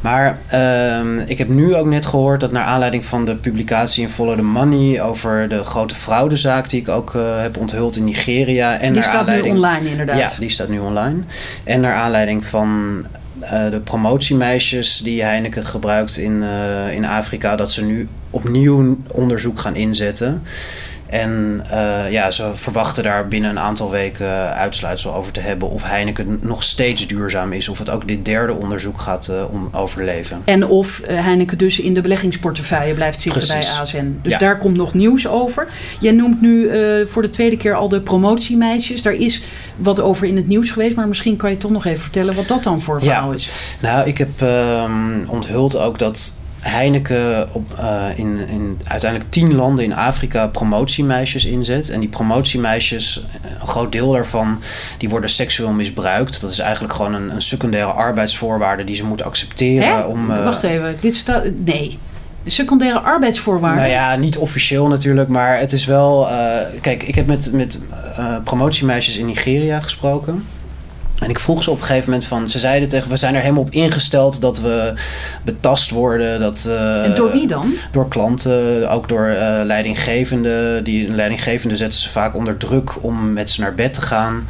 [0.00, 4.10] Maar uh, ik heb nu ook net gehoord dat naar aanleiding van de publicatie in
[4.10, 8.72] Follow the Money over de grote fraudezaak die ik ook uh, heb onthuld in Nigeria.
[8.72, 10.18] En die naar staat aanleiding, nu online, inderdaad.
[10.18, 11.22] Ja, die staat nu online.
[11.64, 13.02] En naar aanleiding van
[13.42, 16.44] uh, de promotiemeisjes die Heineken gebruikt in,
[16.90, 20.42] in Afrika, dat ze nu opnieuw onderzoek gaan inzetten.
[21.10, 25.82] En uh, ja, ze verwachten daar binnen een aantal weken uitsluitsel over te hebben of
[25.82, 27.68] Heineken nog steeds duurzaam is.
[27.68, 30.42] Of het ook dit derde onderzoek gaat uh, om overleven.
[30.44, 33.72] En of Heineken dus in de beleggingsportefeuille blijft zitten Precies.
[33.72, 34.18] bij ASN.
[34.22, 34.38] Dus ja.
[34.38, 35.68] daar komt nog nieuws over.
[36.00, 39.02] Jij noemt nu uh, voor de tweede keer al de promotiemeisjes.
[39.02, 39.42] Daar is
[39.76, 40.96] wat over in het nieuws geweest.
[40.96, 43.34] Maar misschien kan je toch nog even vertellen wat dat dan voor verhaal ja.
[43.34, 43.50] is.
[43.80, 44.28] Nou, ik heb
[45.28, 51.90] onthuld ook dat Heineken op, uh, in, in uiteindelijk tien landen in Afrika promotiemeisjes inzet.
[51.90, 53.24] En die promotiemeisjes,
[53.60, 54.62] een groot deel daarvan,
[54.98, 56.40] die worden seksueel misbruikt.
[56.40, 59.88] Dat is eigenlijk gewoon een, een secundaire arbeidsvoorwaarde die ze moeten accepteren.
[59.88, 60.00] Hè?
[60.00, 61.44] Om, uh, Wacht even, dit staat.
[61.64, 61.98] Nee.
[62.46, 63.80] Secundaire arbeidsvoorwaarden?
[63.80, 66.30] Nou ja, niet officieel natuurlijk, maar het is wel.
[66.30, 67.80] Uh, kijk, ik heb met, met
[68.44, 70.44] promotiemeisjes in Nigeria gesproken.
[71.20, 72.48] En ik vroeg ze op een gegeven moment van...
[72.48, 74.94] Ze zeiden tegen we zijn er helemaal op ingesteld dat we
[75.42, 76.40] betast worden.
[76.40, 77.72] Dat, uh, en door wie dan?
[77.92, 80.84] Door klanten, ook door uh, leidinggevenden.
[80.84, 84.46] Die leidinggevenden zetten ze vaak onder druk om met ze naar bed te gaan.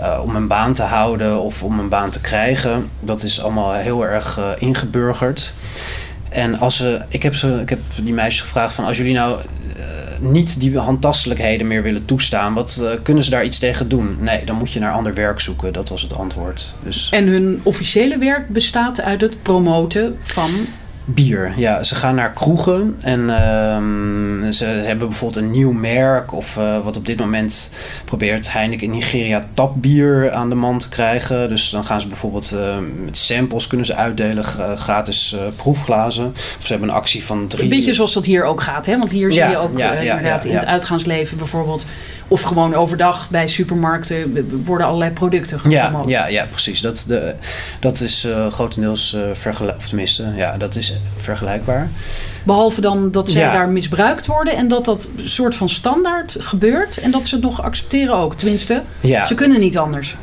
[0.00, 2.88] Uh, om een baan te houden of om een baan te krijgen.
[3.00, 5.54] Dat is allemaal heel erg ingeburgerd.
[6.32, 9.38] En als ze, ik, heb ze, ik heb die meisjes gevraagd van als jullie nou
[10.20, 14.16] niet die handtastelijkheden meer willen toestaan, wat uh, kunnen ze daar iets tegen doen?
[14.20, 15.72] Nee, dan moet je naar ander werk zoeken.
[15.72, 16.74] Dat was het antwoord.
[16.82, 17.08] Dus...
[17.10, 20.50] En hun officiële werk bestaat uit het promoten van
[21.04, 21.52] bier.
[21.56, 26.84] Ja, ze gaan naar kroegen en uh, ze hebben bijvoorbeeld een nieuw merk of uh,
[26.84, 27.72] wat op dit moment
[28.04, 31.48] probeert Heineken in Nigeria tapbier aan de man te krijgen.
[31.48, 34.44] Dus dan gaan ze bijvoorbeeld uh, met samples kunnen ze uitdelen,
[34.78, 36.26] gratis proefglazen.
[36.58, 37.62] Of ze hebben een actie van drie...
[37.62, 38.98] Een beetje zoals dat hier ook gaat, hè?
[38.98, 41.84] Want hier ja, zie je ook ja, ja, inderdaad in het uitgaansleven bijvoorbeeld
[42.32, 46.08] of gewoon overdag bij supermarkten worden allerlei producten gepromoot.
[46.08, 46.80] Ja, ja, ja precies.
[46.80, 47.34] Dat, de,
[47.80, 49.82] dat is uh, grotendeels uh, vergelijkbaar.
[49.82, 51.88] Of tenminste, ja, dat is vergelijkbaar.
[52.44, 53.52] Behalve dan dat zij ja.
[53.52, 57.62] daar misbruikt worden en dat dat soort van standaard gebeurt en dat ze het nog
[57.62, 58.34] accepteren ook.
[58.34, 60.16] Tenminste, ja, ze kunnen niet anders.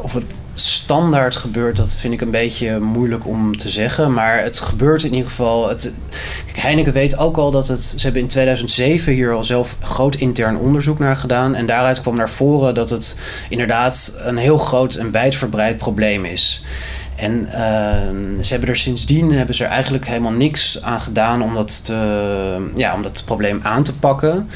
[0.00, 0.24] Of het
[0.60, 4.12] standaard gebeurt, dat vind ik een beetje moeilijk om te zeggen.
[4.12, 5.68] Maar het gebeurt in ieder geval.
[5.68, 5.92] Het,
[6.44, 7.84] kijk, Heineken weet ook al dat het.
[7.84, 11.54] Ze hebben in 2007 hier al zelf groot intern onderzoek naar gedaan.
[11.54, 16.64] En daaruit kwam naar voren dat het inderdaad een heel groot en wijdverbreid probleem is.
[17.16, 21.54] En uh, ze hebben er sindsdien hebben ze er eigenlijk helemaal niks aan gedaan om
[21.54, 24.48] dat, te, ja, om dat probleem aan te pakken.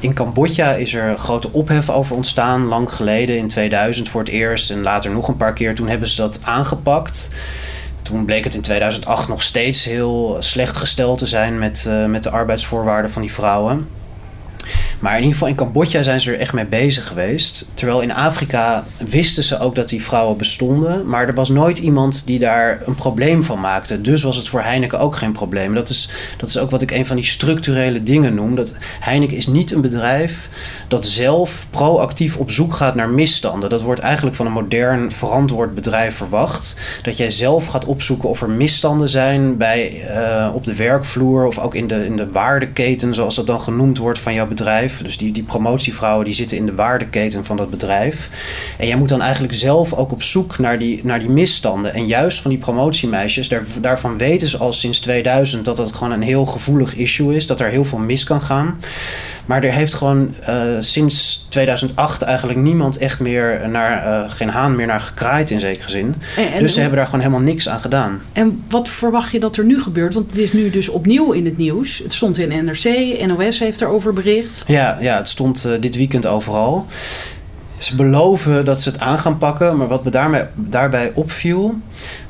[0.00, 4.70] In Cambodja is er grote ophef over ontstaan, lang geleden, in 2000 voor het eerst
[4.70, 5.74] en later nog een paar keer.
[5.74, 7.30] Toen hebben ze dat aangepakt.
[8.02, 12.22] Toen bleek het in 2008 nog steeds heel slecht gesteld te zijn met, uh, met
[12.22, 13.88] de arbeidsvoorwaarden van die vrouwen.
[14.98, 17.68] Maar in ieder geval in Cambodja zijn ze er echt mee bezig geweest.
[17.74, 21.08] Terwijl in Afrika wisten ze ook dat die vrouwen bestonden.
[21.08, 24.00] Maar er was nooit iemand die daar een probleem van maakte.
[24.00, 25.74] Dus was het voor Heineken ook geen probleem.
[25.74, 28.54] Dat is, dat is ook wat ik een van die structurele dingen noem.
[28.54, 30.48] Dat Heineken is niet een bedrijf
[30.88, 33.70] dat zelf proactief op zoek gaat naar misstanden.
[33.70, 36.80] Dat wordt eigenlijk van een modern verantwoord bedrijf verwacht.
[37.02, 41.58] Dat jij zelf gaat opzoeken of er misstanden zijn bij, uh, op de werkvloer of
[41.58, 44.85] ook in de, in de waardeketen, zoals dat dan genoemd wordt van jouw bedrijf.
[45.02, 48.30] Dus die, die promotievrouwen die zitten in de waardeketen van dat bedrijf.
[48.78, 51.94] En jij moet dan eigenlijk zelf ook op zoek naar die, naar die misstanden.
[51.94, 56.12] En juist van die promotiemeisjes, daar, daarvan weten ze al sinds 2000 dat dat gewoon
[56.12, 57.46] een heel gevoelig issue is.
[57.46, 58.78] Dat er heel veel mis kan gaan.
[59.46, 64.76] Maar er heeft gewoon uh, sinds 2008 eigenlijk niemand echt meer naar, uh, geen haan
[64.76, 66.14] meer naar gekraaid in zekere zin.
[66.36, 68.22] En, en dus ze hebben daar gewoon helemaal niks aan gedaan.
[68.32, 70.14] En wat verwacht je dat er nu gebeurt?
[70.14, 71.98] Want het is nu dus opnieuw in het nieuws.
[71.98, 72.84] Het stond in NRC,
[73.26, 74.64] NOS heeft erover bericht.
[74.66, 76.86] Ja, ja het stond uh, dit weekend overal.
[77.78, 81.74] Ze beloven dat ze het aan gaan pakken, maar wat me daarmee, daarbij opviel,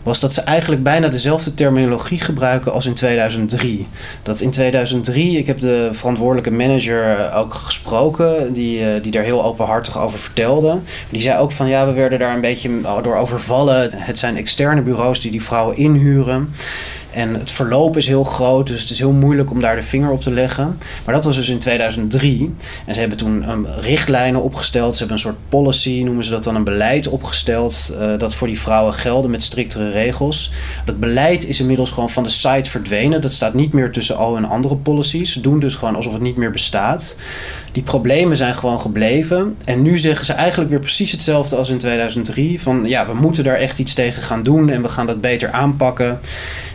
[0.03, 3.87] was dat ze eigenlijk bijna dezelfde terminologie gebruiken als in 2003.
[4.23, 9.45] Dat in 2003, ik heb de verantwoordelijke manager ook gesproken, die, eh, die daar heel
[9.45, 10.79] openhartig over vertelde.
[11.11, 12.71] Die zei ook van ja, we werden daar een beetje
[13.03, 13.91] door overvallen.
[13.93, 16.51] Het zijn externe bureaus die die vrouwen inhuren.
[17.17, 20.11] En het verloop is heel groot, dus het is heel moeilijk om daar de vinger
[20.11, 20.79] op te leggen.
[21.05, 22.55] Maar dat was dus in 2003.
[22.87, 24.93] En ze hebben toen um, richtlijnen opgesteld.
[24.93, 27.97] Ze hebben een soort policy, noemen ze dat dan, een beleid opgesteld.
[28.01, 30.53] Uh, dat voor die vrouwen gelden met striktere regels.
[30.85, 33.21] Dat beleid is inmiddels gewoon van de site verdwenen.
[33.21, 35.33] Dat staat niet meer tussen al hun andere policies.
[35.33, 37.17] Ze doen dus gewoon alsof het niet meer bestaat.
[37.77, 39.57] Die problemen zijn gewoon gebleven.
[39.65, 42.61] En nu zeggen ze eigenlijk weer precies hetzelfde als in 2003.
[42.61, 45.51] Van ja, we moeten daar echt iets tegen gaan doen en we gaan dat beter
[45.51, 46.21] aanpakken.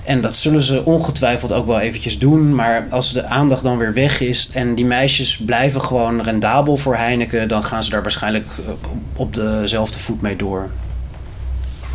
[0.03, 2.55] En dat zullen ze ongetwijfeld ook wel eventjes doen.
[2.55, 6.95] Maar als de aandacht dan weer weg is en die meisjes blijven gewoon rendabel voor
[6.95, 8.73] Heineken, dan gaan ze daar waarschijnlijk eh,
[9.15, 10.69] op dezelfde voet mee door.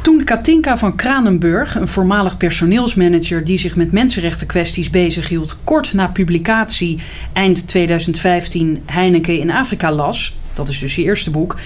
[0.06, 6.98] Toen Katinka van Kranenburg, een voormalig personeelsmanager die zich met mensenrechtenkwesties bezighield, kort na publicatie
[7.32, 11.56] eind 2015 Heineken in Afrika las, dat is dus je eerste boek,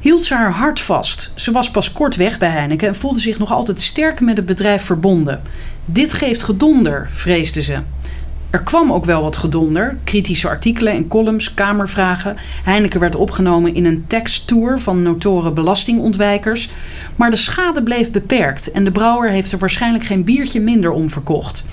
[0.00, 1.32] hield ze haar hart vast.
[1.34, 4.46] Ze was pas kort weg bij Heineken en voelde zich nog altijd sterk met het
[4.46, 5.42] bedrijf verbonden.
[5.84, 7.78] Dit geeft gedonder, vreesde ze.
[8.52, 12.36] Er kwam ook wel wat gedonder, kritische artikelen en columns, kamervragen.
[12.64, 16.70] Heineken werd opgenomen in een teksttour van notoren belastingontwijkers.
[17.16, 21.10] Maar de schade bleef beperkt en de brouwer heeft er waarschijnlijk geen biertje minder om
[21.10, 21.64] verkocht.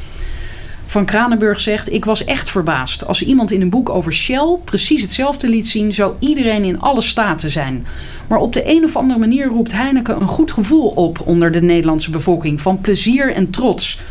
[0.86, 3.06] Van Kranenburg zegt: Ik was echt verbaasd.
[3.06, 7.02] Als iemand in een boek over Shell precies hetzelfde liet zien, zou iedereen in alle
[7.02, 7.86] staten zijn.
[8.28, 11.62] Maar op de een of andere manier roept Heineken een goed gevoel op onder de
[11.62, 14.02] Nederlandse bevolking van plezier en trots.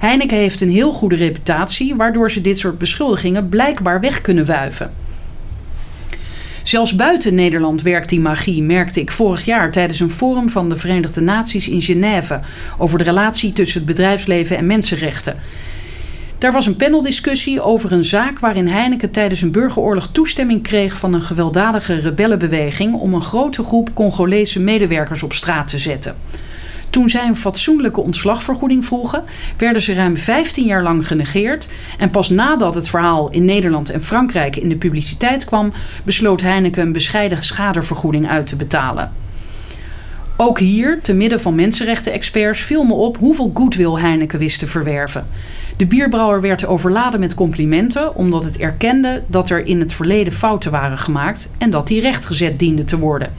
[0.00, 4.92] Heineken heeft een heel goede reputatie, waardoor ze dit soort beschuldigingen blijkbaar weg kunnen wuiven.
[6.62, 10.76] Zelfs buiten Nederland werkt die magie, merkte ik vorig jaar tijdens een forum van de
[10.76, 12.40] Verenigde Naties in Genève
[12.78, 15.34] over de relatie tussen het bedrijfsleven en mensenrechten.
[16.38, 21.14] Daar was een paneldiscussie over een zaak waarin Heineken tijdens een burgeroorlog toestemming kreeg van
[21.14, 26.16] een gewelddadige rebellenbeweging om een grote groep Congolese medewerkers op straat te zetten.
[26.90, 29.24] Toen zij een fatsoenlijke ontslagvergoeding vroegen,
[29.56, 31.68] werden ze ruim 15 jaar lang genegeerd.
[31.98, 35.72] En pas nadat het verhaal in Nederland en Frankrijk in de publiciteit kwam,
[36.02, 39.12] besloot Heineken een bescheiden schadevergoeding uit te betalen.
[40.36, 45.26] Ook hier, te midden van mensenrechten-experts, viel me op hoeveel goodwill Heineken wist te verwerven.
[45.76, 50.70] De bierbrouwer werd overladen met complimenten omdat het erkende dat er in het verleden fouten
[50.70, 53.32] waren gemaakt en dat die rechtgezet dienden te worden.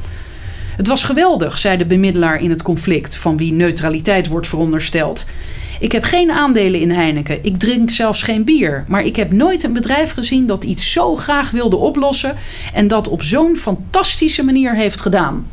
[0.75, 5.25] Het was geweldig, zei de bemiddelaar in het conflict, van wie neutraliteit wordt verondersteld.
[5.79, 7.43] Ik heb geen aandelen in Heineken.
[7.43, 8.83] Ik drink zelfs geen bier.
[8.87, 12.35] Maar ik heb nooit een bedrijf gezien dat iets zo graag wilde oplossen
[12.73, 15.47] en dat op zo'n fantastische manier heeft gedaan.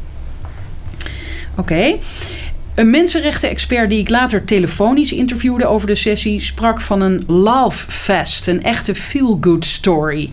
[1.56, 1.96] Oké.
[2.74, 8.48] Een mensenrechten-expert die ik later telefonisch interviewde over de sessie sprak van een love fest,
[8.48, 10.30] een echte feel-good story.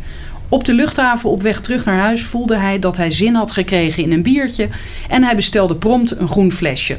[0.49, 4.03] Op de luchthaven op weg terug naar huis voelde hij dat hij zin had gekregen
[4.03, 4.69] in een biertje
[5.10, 6.97] en hij bestelde prompt een groen flesje.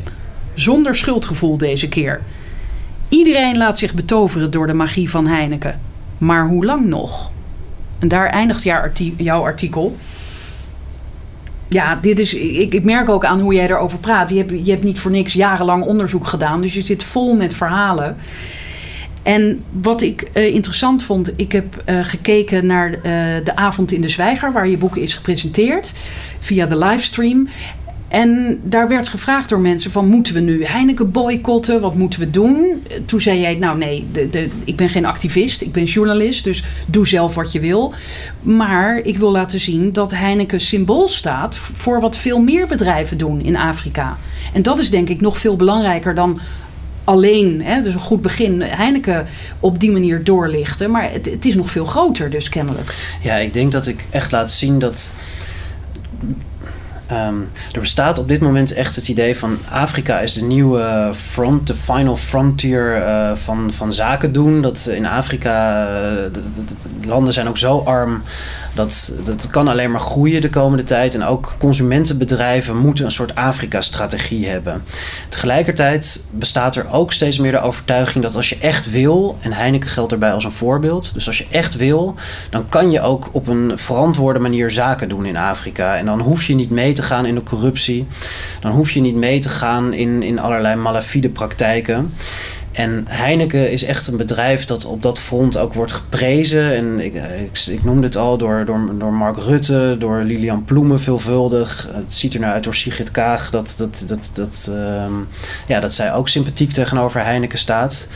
[0.54, 2.22] Zonder schuldgevoel deze keer.
[3.09, 5.80] Iedereen laat zich betoveren door de magie van Heineken.
[6.18, 7.30] Maar hoe lang nog?
[7.98, 8.62] En daar eindigt
[9.16, 9.96] jouw artikel.
[11.68, 14.30] Ja, dit is, ik, merk ook aan hoe jij erover praat.
[14.30, 16.61] Je hebt, je hebt niet voor niks jarenlang onderzoek gedaan.
[16.61, 18.16] Dus je zit vol met verhalen.
[19.26, 23.00] En wat ik uh, interessant vond, ik heb uh, gekeken naar uh,
[23.44, 25.92] de avond in de Zwijger, waar je boek is gepresenteerd
[26.38, 27.48] via de livestream.
[28.08, 31.80] En daar werd gevraagd door mensen van moeten we nu Heineken boycotten?
[31.80, 32.82] Wat moeten we doen?
[33.06, 37.06] Toen zei jij nou nee, de, ik ben geen activist, ik ben journalist, dus doe
[37.06, 37.94] zelf wat je wil.
[38.42, 43.40] Maar ik wil laten zien dat Heineken symbool staat voor wat veel meer bedrijven doen
[43.40, 44.16] in Afrika.
[44.52, 46.40] En dat is denk ik nog veel belangrijker dan
[47.07, 49.27] alleen, hè, dus een goed begin, Heineken
[49.61, 50.90] op die manier doorlichten.
[50.90, 52.95] Maar het, het is nog veel groter dus kennelijk.
[53.21, 55.12] Ja, ik denk dat ik echt laat zien dat
[57.12, 61.66] Um, er bestaat op dit moment echt het idee van Afrika is de nieuwe front,
[61.66, 64.62] de final frontier uh, van, van zaken doen.
[64.62, 65.85] Dat in Afrika,
[66.33, 66.40] de,
[67.01, 68.23] de, landen zijn ook zo arm
[68.76, 71.14] Dat, dat kan alleen maar groeien de komende tijd.
[71.14, 74.82] En ook consumentenbedrijven moeten een soort Afrika-strategie hebben.
[75.28, 79.88] Tegelijkertijd bestaat er ook steeds meer de overtuiging dat als je echt wil, en Heineken
[79.88, 82.14] geldt erbij als een voorbeeld, dus als je echt wil,
[82.50, 85.96] dan kan je ook op een verantwoorde manier zaken doen in Afrika.
[85.96, 88.06] En dan hoef je niet mee te gaan in de corruptie.
[88.60, 92.12] Dan hoef je niet mee te gaan in, in allerlei malafide praktijken.
[92.76, 96.74] En Heineken is echt een bedrijf dat op dat front ook wordt geprezen.
[96.74, 101.00] En ik, ik, ik noemde het al door, door, door Mark Rutte, door Lilian Ploemen
[101.00, 101.88] veelvuldig.
[101.92, 105.12] Het ziet er nou uit door Sigrid Kaag dat, dat, dat, dat, ehm,
[105.66, 108.08] ja, dat zij ook sympathiek tegenover Heineken staat.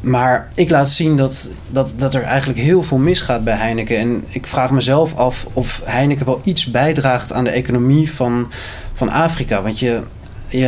[0.00, 3.98] Maar ik laat zien dat, dat, dat er eigenlijk heel veel misgaat bij Heineken.
[3.98, 8.52] En ik vraag mezelf af of Heineken wel iets bijdraagt aan de economie van,
[8.94, 9.62] van Afrika.
[9.62, 10.00] Want je,
[10.48, 10.66] je,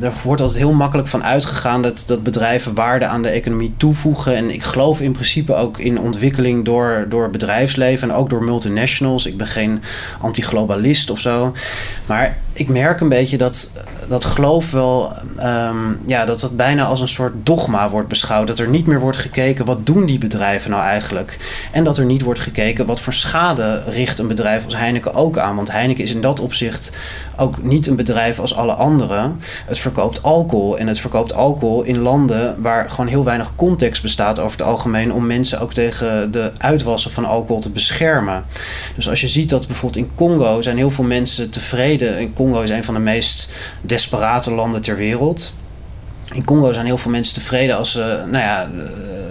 [0.00, 4.36] er wordt altijd heel makkelijk van uitgegaan dat, dat bedrijven waarde aan de economie toevoegen.
[4.36, 9.26] En ik geloof in principe ook in ontwikkeling door, door bedrijfsleven en ook door multinationals.
[9.26, 9.82] Ik ben geen
[10.20, 11.52] anti-globalist of zo.
[12.06, 13.72] Maar ik merk een beetje dat
[14.08, 18.46] dat geloof wel, um, ja, dat dat bijna als een soort dogma wordt beschouwd.
[18.46, 21.38] Dat er niet meer wordt gekeken wat doen die bedrijven nou eigenlijk.
[21.72, 25.38] En dat er niet wordt gekeken wat voor schade richt een bedrijf als Heineken ook
[25.38, 25.56] aan.
[25.56, 26.96] Want Heineken is in dat opzicht
[27.36, 29.40] ook niet een bedrijf als alle anderen.
[29.66, 34.38] Het verkoopt alcohol en het verkoopt alcohol in landen waar gewoon heel weinig context bestaat
[34.38, 38.44] over het algemeen om mensen ook tegen de uitwassen van alcohol te beschermen.
[38.94, 42.18] Dus als je ziet dat bijvoorbeeld in Congo zijn heel veel mensen tevreden.
[42.18, 43.50] In Congo is een van de meest
[43.90, 45.54] desperate landen ter wereld.
[46.32, 48.70] In Congo zijn heel veel mensen tevreden als ze nou ja,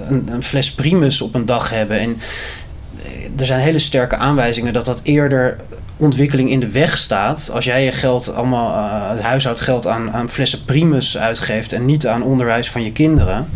[0.08, 2.00] een, een fles primus op een dag hebben.
[2.00, 2.22] En
[3.38, 5.58] er zijn hele sterke aanwijzingen dat dat eerder
[5.98, 7.50] ontwikkeling in de weg staat.
[7.54, 12.08] Als jij je geld, allemaal uh, het huishoudgeld aan, aan flessen primus uitgeeft en niet
[12.08, 13.48] aan onderwijs van je kinderen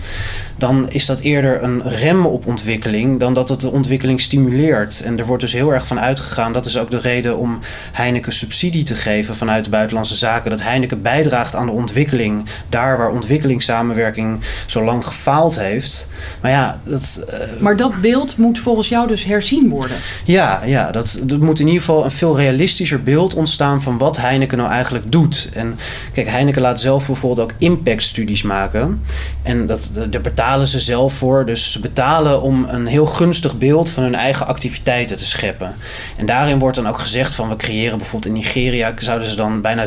[0.58, 5.02] dan is dat eerder een rem op ontwikkeling dan dat het de ontwikkeling stimuleert.
[5.02, 7.60] En er wordt dus heel erg van uitgegaan, dat is ook de reden om
[7.92, 12.98] Heineken subsidie te geven vanuit de buitenlandse zaken, dat Heineken bijdraagt aan de ontwikkeling daar
[12.98, 16.08] waar ontwikkelingssamenwerking zo lang gefaald heeft.
[16.42, 17.26] Maar ja, dat.
[17.30, 19.98] Uh, maar dat beeld moet volgens jou dus herzien worden.
[20.26, 24.18] Ja, ja dat, dat moet in ieder geval een veel realistischer beeld ontstaan van wat
[24.18, 25.50] Heineken nou eigenlijk doet.
[25.54, 25.78] En
[26.14, 29.02] kijk, Heineken laat zelf bijvoorbeeld ook impactstudies maken.
[29.44, 30.20] En dat, de,
[30.54, 31.46] betalen ze zelf voor.
[31.46, 35.74] Dus ze betalen om een heel gunstig beeld van hun eigen activiteiten te scheppen.
[36.18, 39.62] En daarin wordt dan ook gezegd van we creëren bijvoorbeeld in Nigeria zouden ze dan
[39.62, 39.86] bijna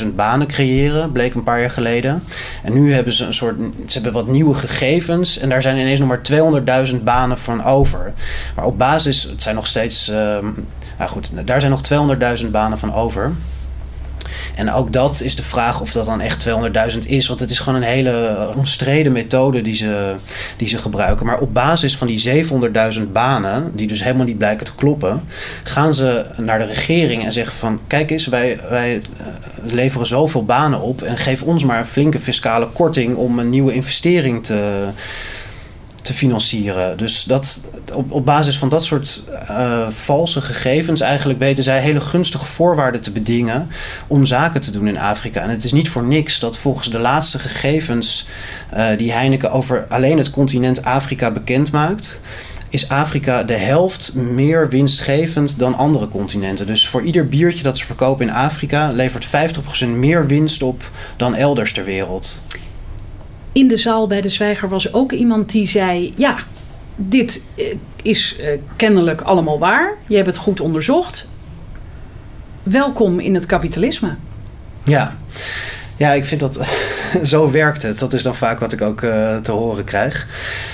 [0.00, 2.22] 700.000 banen creëren, bleek een paar jaar geleden.
[2.62, 6.00] En nu hebben ze een soort, ze hebben wat nieuwe gegevens en daar zijn ineens
[6.00, 8.12] nog maar 200.000 banen van over.
[8.56, 10.16] Maar op basis, het zijn nog steeds, uh,
[10.98, 12.08] nou goed, daar zijn nog
[12.42, 13.32] 200.000 banen van over.
[14.58, 16.48] En ook dat is de vraag of dat dan echt
[16.92, 17.26] 200.000 is.
[17.26, 20.14] Want het is gewoon een hele omstreden methode die ze,
[20.56, 21.26] die ze gebruiken.
[21.26, 22.46] Maar op basis van die
[22.94, 25.22] 700.000 banen, die dus helemaal niet blijken te kloppen,
[25.62, 29.26] gaan ze naar de regering en zeggen van kijk eens, wij, wij eh,
[29.72, 33.72] leveren zoveel banen op en geef ons maar een flinke fiscale korting om een nieuwe
[33.72, 34.86] investering te
[36.02, 36.96] te financieren.
[36.96, 37.60] Dus dat,
[37.94, 43.00] op, op basis van dat soort uh, valse gegevens eigenlijk weten zij hele gunstige voorwaarden
[43.00, 43.68] te bedingen
[44.06, 45.40] om zaken te doen in Afrika.
[45.40, 48.28] En het is niet voor niks dat volgens de laatste gegevens
[48.74, 52.20] uh, die Heineken over alleen het continent Afrika bekend maakt,
[52.70, 56.66] is Afrika de helft meer winstgevend dan andere continenten.
[56.66, 61.34] Dus voor ieder biertje dat ze verkopen in Afrika levert 50% meer winst op dan
[61.34, 62.40] elders ter wereld
[63.58, 66.36] in de zaal bij de zwijger was ook iemand die zei: Ja,
[66.96, 67.64] dit eh,
[68.02, 69.94] is uh, kennelijk allemaal waar.
[70.06, 71.26] Je hebt het goed onderzocht.
[72.62, 74.14] Welkom in het kapitalisme.
[74.84, 75.16] Ja.
[75.96, 76.60] Ja, ik vind dat
[77.22, 77.98] zo werkt het.
[77.98, 80.26] Dat is dan vaak wat ik ook uh, te horen krijg.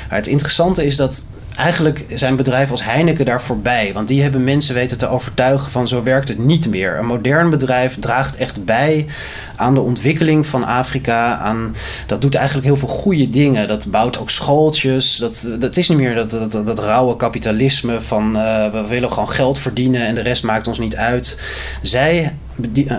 [0.08, 1.24] Maar het interessante is dat
[1.56, 3.90] eigenlijk zijn bedrijven als Heineken daar voorbij.
[3.92, 6.98] Want die hebben mensen weten te overtuigen van zo werkt het niet meer.
[6.98, 9.06] Een modern bedrijf draagt echt bij
[9.56, 11.36] aan de ontwikkeling van Afrika.
[11.36, 13.68] Aan, dat doet eigenlijk heel veel goede dingen.
[13.68, 15.16] Dat bouwt ook schooltjes.
[15.16, 19.12] Dat, dat is niet meer dat, dat, dat, dat rauwe kapitalisme van uh, we willen
[19.12, 21.40] gewoon geld verdienen en de rest maakt ons niet uit.
[21.82, 22.28] Zij eh,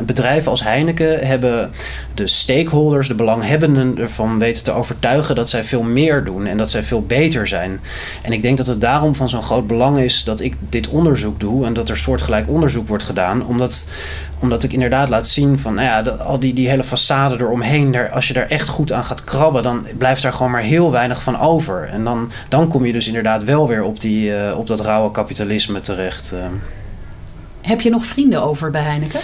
[0.05, 1.71] bedrijven als Heineken hebben
[2.13, 6.71] de stakeholders, de belanghebbenden ervan weten te overtuigen dat zij veel meer doen en dat
[6.71, 7.79] zij veel beter zijn.
[8.21, 11.39] En ik denk dat het daarom van zo'n groot belang is dat ik dit onderzoek
[11.39, 13.91] doe en dat er soortgelijk onderzoek wordt gedaan, omdat,
[14.39, 17.91] omdat ik inderdaad laat zien van, nou ja, dat, al die, die hele façade eromheen,
[17.91, 20.91] daar, als je daar echt goed aan gaat krabben, dan blijft daar gewoon maar heel
[20.91, 21.89] weinig van over.
[21.91, 25.11] En dan, dan kom je dus inderdaad wel weer op, die, uh, op dat rauwe
[25.11, 26.33] kapitalisme terecht.
[26.33, 26.45] Uh.
[27.65, 29.19] Heb je nog vrienden over bij Heineken?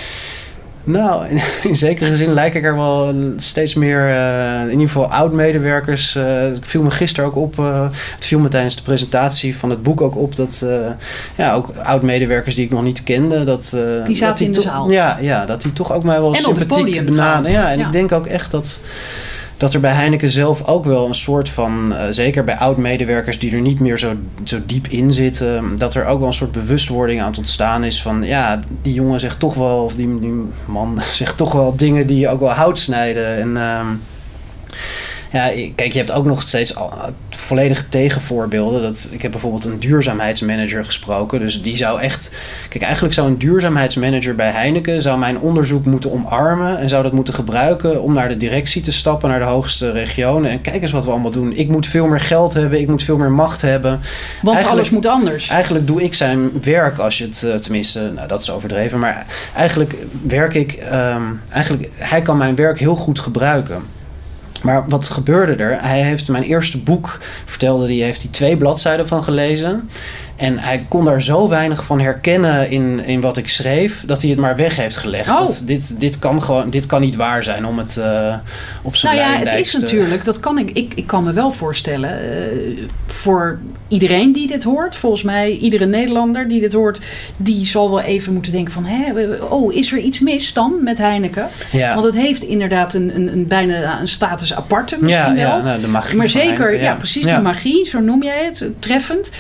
[0.84, 5.12] Nou, in, in, zekere zin lijk ik er wel steeds meer, uh, in ieder geval
[5.12, 6.16] oud-medewerkers.
[6.16, 9.70] Uh, het viel me gisteren ook op, uh, het viel me tijdens de presentatie van
[9.70, 10.66] het boek ook op dat
[11.36, 13.44] ja, ook oud-medewerkers die ik nog niet kende.
[13.44, 13.78] Dat,
[14.08, 14.92] die zaten in de zaal.
[14.92, 17.52] Ja, ja, dat die toch ook mij wel en sympathiek benaderen.
[17.52, 17.86] Ja, en ja.
[17.86, 18.82] ik denk ook echt dat
[19.62, 23.52] dat er bij Heineken zelf ook wel een soort van, uh, zeker bij oud-medewerkers die
[23.52, 27.22] er niet meer zo, zo diep in zitten, dat er ook wel een soort bewustwording
[27.22, 30.20] aan het ontstaan is van, ja, die jongen zegt toch wel, of die,
[30.66, 33.38] man zegt toch wel dingen die ook wel hout snijden.
[33.38, 33.88] En uh,
[35.32, 36.74] ja, kijk, je hebt ook nog steeds
[37.30, 38.82] volledige tegenvoorbeelden.
[38.82, 41.40] Dat, ik heb bijvoorbeeld een duurzaamheidsmanager gesproken.
[41.40, 42.32] Dus die zou echt.
[42.70, 46.78] Kijk, eigenlijk zou een duurzaamheidsmanager bij Heineken zou mijn onderzoek moeten omarmen.
[46.78, 50.52] En zou dat moeten gebruiken om naar de directie te stappen, naar de hoogste regionen.
[50.52, 51.56] En kijk eens wat we allemaal doen.
[51.56, 54.00] Ik moet veel meer geld hebben, ik moet veel meer macht hebben.
[54.42, 55.48] Want alles moet anders.
[55.48, 59.00] Eigenlijk doe ik zijn werk als je het, eh, tenminste, nou dat is overdreven.
[59.00, 59.26] Maar
[59.56, 59.96] eigenlijk
[60.28, 60.84] werk ik.
[60.94, 63.82] Um, eigenlijk, hij kan mijn werk heel goed gebruiken.
[64.62, 65.82] Maar wat gebeurde er?
[65.82, 69.90] Hij heeft mijn eerste boek, vertelde hij, heeft hij twee bladzijden van gelezen.
[70.42, 74.32] En hij kon daar zo weinig van herkennen in, in wat ik schreef, dat hij
[74.32, 75.30] het maar weg heeft gelegd.
[75.30, 75.40] Oh.
[75.40, 78.36] Dat, dit, dit, kan gewoon, dit kan niet waar zijn om het uh,
[78.82, 81.52] op zijn Nou ja, het is natuurlijk, dat kan ik, ik, ik kan me wel
[81.52, 87.02] voorstellen, uh, voor iedereen die dit hoort, volgens mij iedere Nederlander die dit hoort,
[87.38, 90.98] die zal wel even moeten denken van, hè, oh, is er iets mis dan met
[90.98, 91.48] Heineken?
[91.72, 91.94] Ja.
[91.94, 95.58] Want het heeft inderdaad een, een, een bijna een status aparte misschien ja, wel.
[95.58, 96.82] Ja, nou, de magie maar zeker, ja.
[96.82, 96.96] ja.
[96.96, 99.32] precies, de magie, zo noem jij het, treffend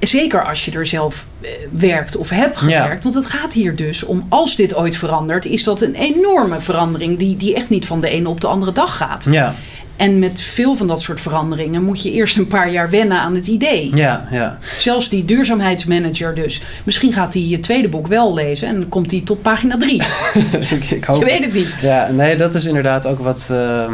[0.00, 3.04] zeker als je er zelf eh, werkt of hebt gewerkt.
[3.04, 7.18] Want het gaat hier dus om, als dit ooit verandert, is dat een enorme verandering
[7.18, 9.26] die, die echt niet van de ene op de andere dag gaat.
[9.30, 9.54] Ja.
[9.96, 13.34] En met veel van dat soort veranderingen moet je eerst een paar jaar wennen aan
[13.34, 13.96] het idee.
[13.96, 14.58] Ja, ja.
[14.78, 16.62] Zelfs die duurzaamheidsmanager dus.
[16.84, 20.02] Misschien gaat hij je tweede boek wel lezen en dan komt hij tot pagina drie.
[20.90, 21.74] ik, hoop je weet het niet.
[21.80, 23.48] Ja, nee, dat is inderdaad ook wat...
[23.50, 23.84] Uh,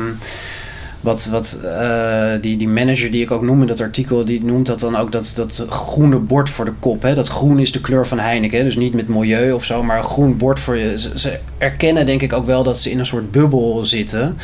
[1.03, 4.67] wat, wat uh, die, die manager die ik ook noem in dat artikel, die noemt
[4.67, 7.03] dat dan ook dat, dat groene bord voor de kop.
[7.03, 7.15] Hè?
[7.15, 8.65] Dat groen is de kleur van Heineken.
[8.65, 11.01] Dus niet met milieu of zo, maar een groen bord voor je.
[11.01, 14.37] Ze, ze erkennen denk ik ook wel dat ze in een soort bubbel zitten.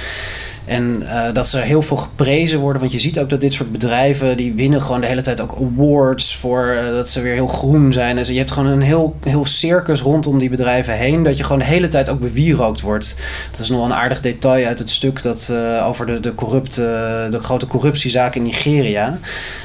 [0.68, 2.80] En uh, dat ze heel veel geprezen worden.
[2.80, 4.36] Want je ziet ook dat dit soort bedrijven...
[4.36, 6.36] die winnen gewoon de hele tijd ook awards...
[6.36, 8.18] voor uh, dat ze weer heel groen zijn.
[8.18, 11.22] En je hebt gewoon een heel, heel circus rondom die bedrijven heen...
[11.22, 13.16] dat je gewoon de hele tijd ook bewierookt wordt.
[13.50, 15.22] Dat is nog een aardig detail uit het stuk...
[15.22, 19.18] Dat, uh, over de, de, corrupte, de grote corruptiezaak in Nigeria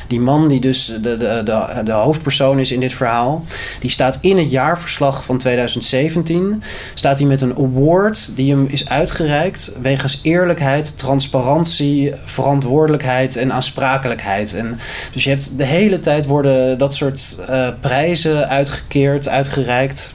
[0.07, 3.45] die man die dus de, de, de, de, hoofdpersoon is in dit verhaal,
[3.79, 8.89] die staat in het jaarverslag van 2017, staat hij met een award die hem is
[8.89, 14.53] uitgereikt wegens eerlijkheid, transparantie, verantwoordelijkheid en aansprakelijkheid.
[14.55, 14.79] En
[15.13, 20.13] dus je hebt de hele tijd worden dat soort uh, prijzen uitgekeerd, uitgereikt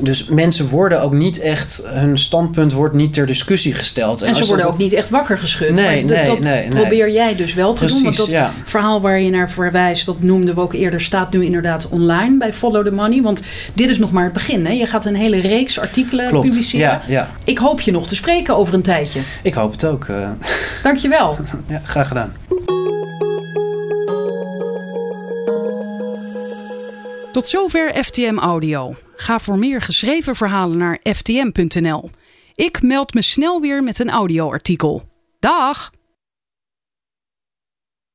[0.00, 4.22] dus mensen worden ook niet echt, hun standpunt wordt niet ter discussie gesteld.
[4.22, 5.72] En, en ze worden ook niet echt wakker geschud.
[5.72, 8.02] Nee, nee, dat nee, probeer jij dus wel te doen.
[8.02, 8.34] Want dat
[8.64, 12.52] verhaal waar je naar verwijst, dat noemden we ook eerder, staat nu inderdaad online bij
[12.52, 13.22] Follow the Money.
[13.22, 13.42] Want
[13.72, 14.66] dit is nog maar het begin.
[14.66, 14.72] Hè?
[14.72, 16.48] Je gaat een hele reeks artikelen Klopt.
[16.48, 16.86] publiceren.
[16.86, 17.30] Ja, ja.
[17.44, 19.20] Ik hoop je nog te spreken over een tijdje.
[19.42, 20.06] Ik hoop het ook.
[20.06, 20.28] Uh...
[20.82, 21.36] Dankjewel.
[21.68, 22.32] ja, graag gedaan.
[27.32, 28.94] Tot zover FTM Audio.
[29.20, 32.10] Ga voor meer geschreven verhalen naar ftm.nl.
[32.54, 35.02] Ik meld me snel weer met een audioartikel.
[35.38, 35.90] Dag!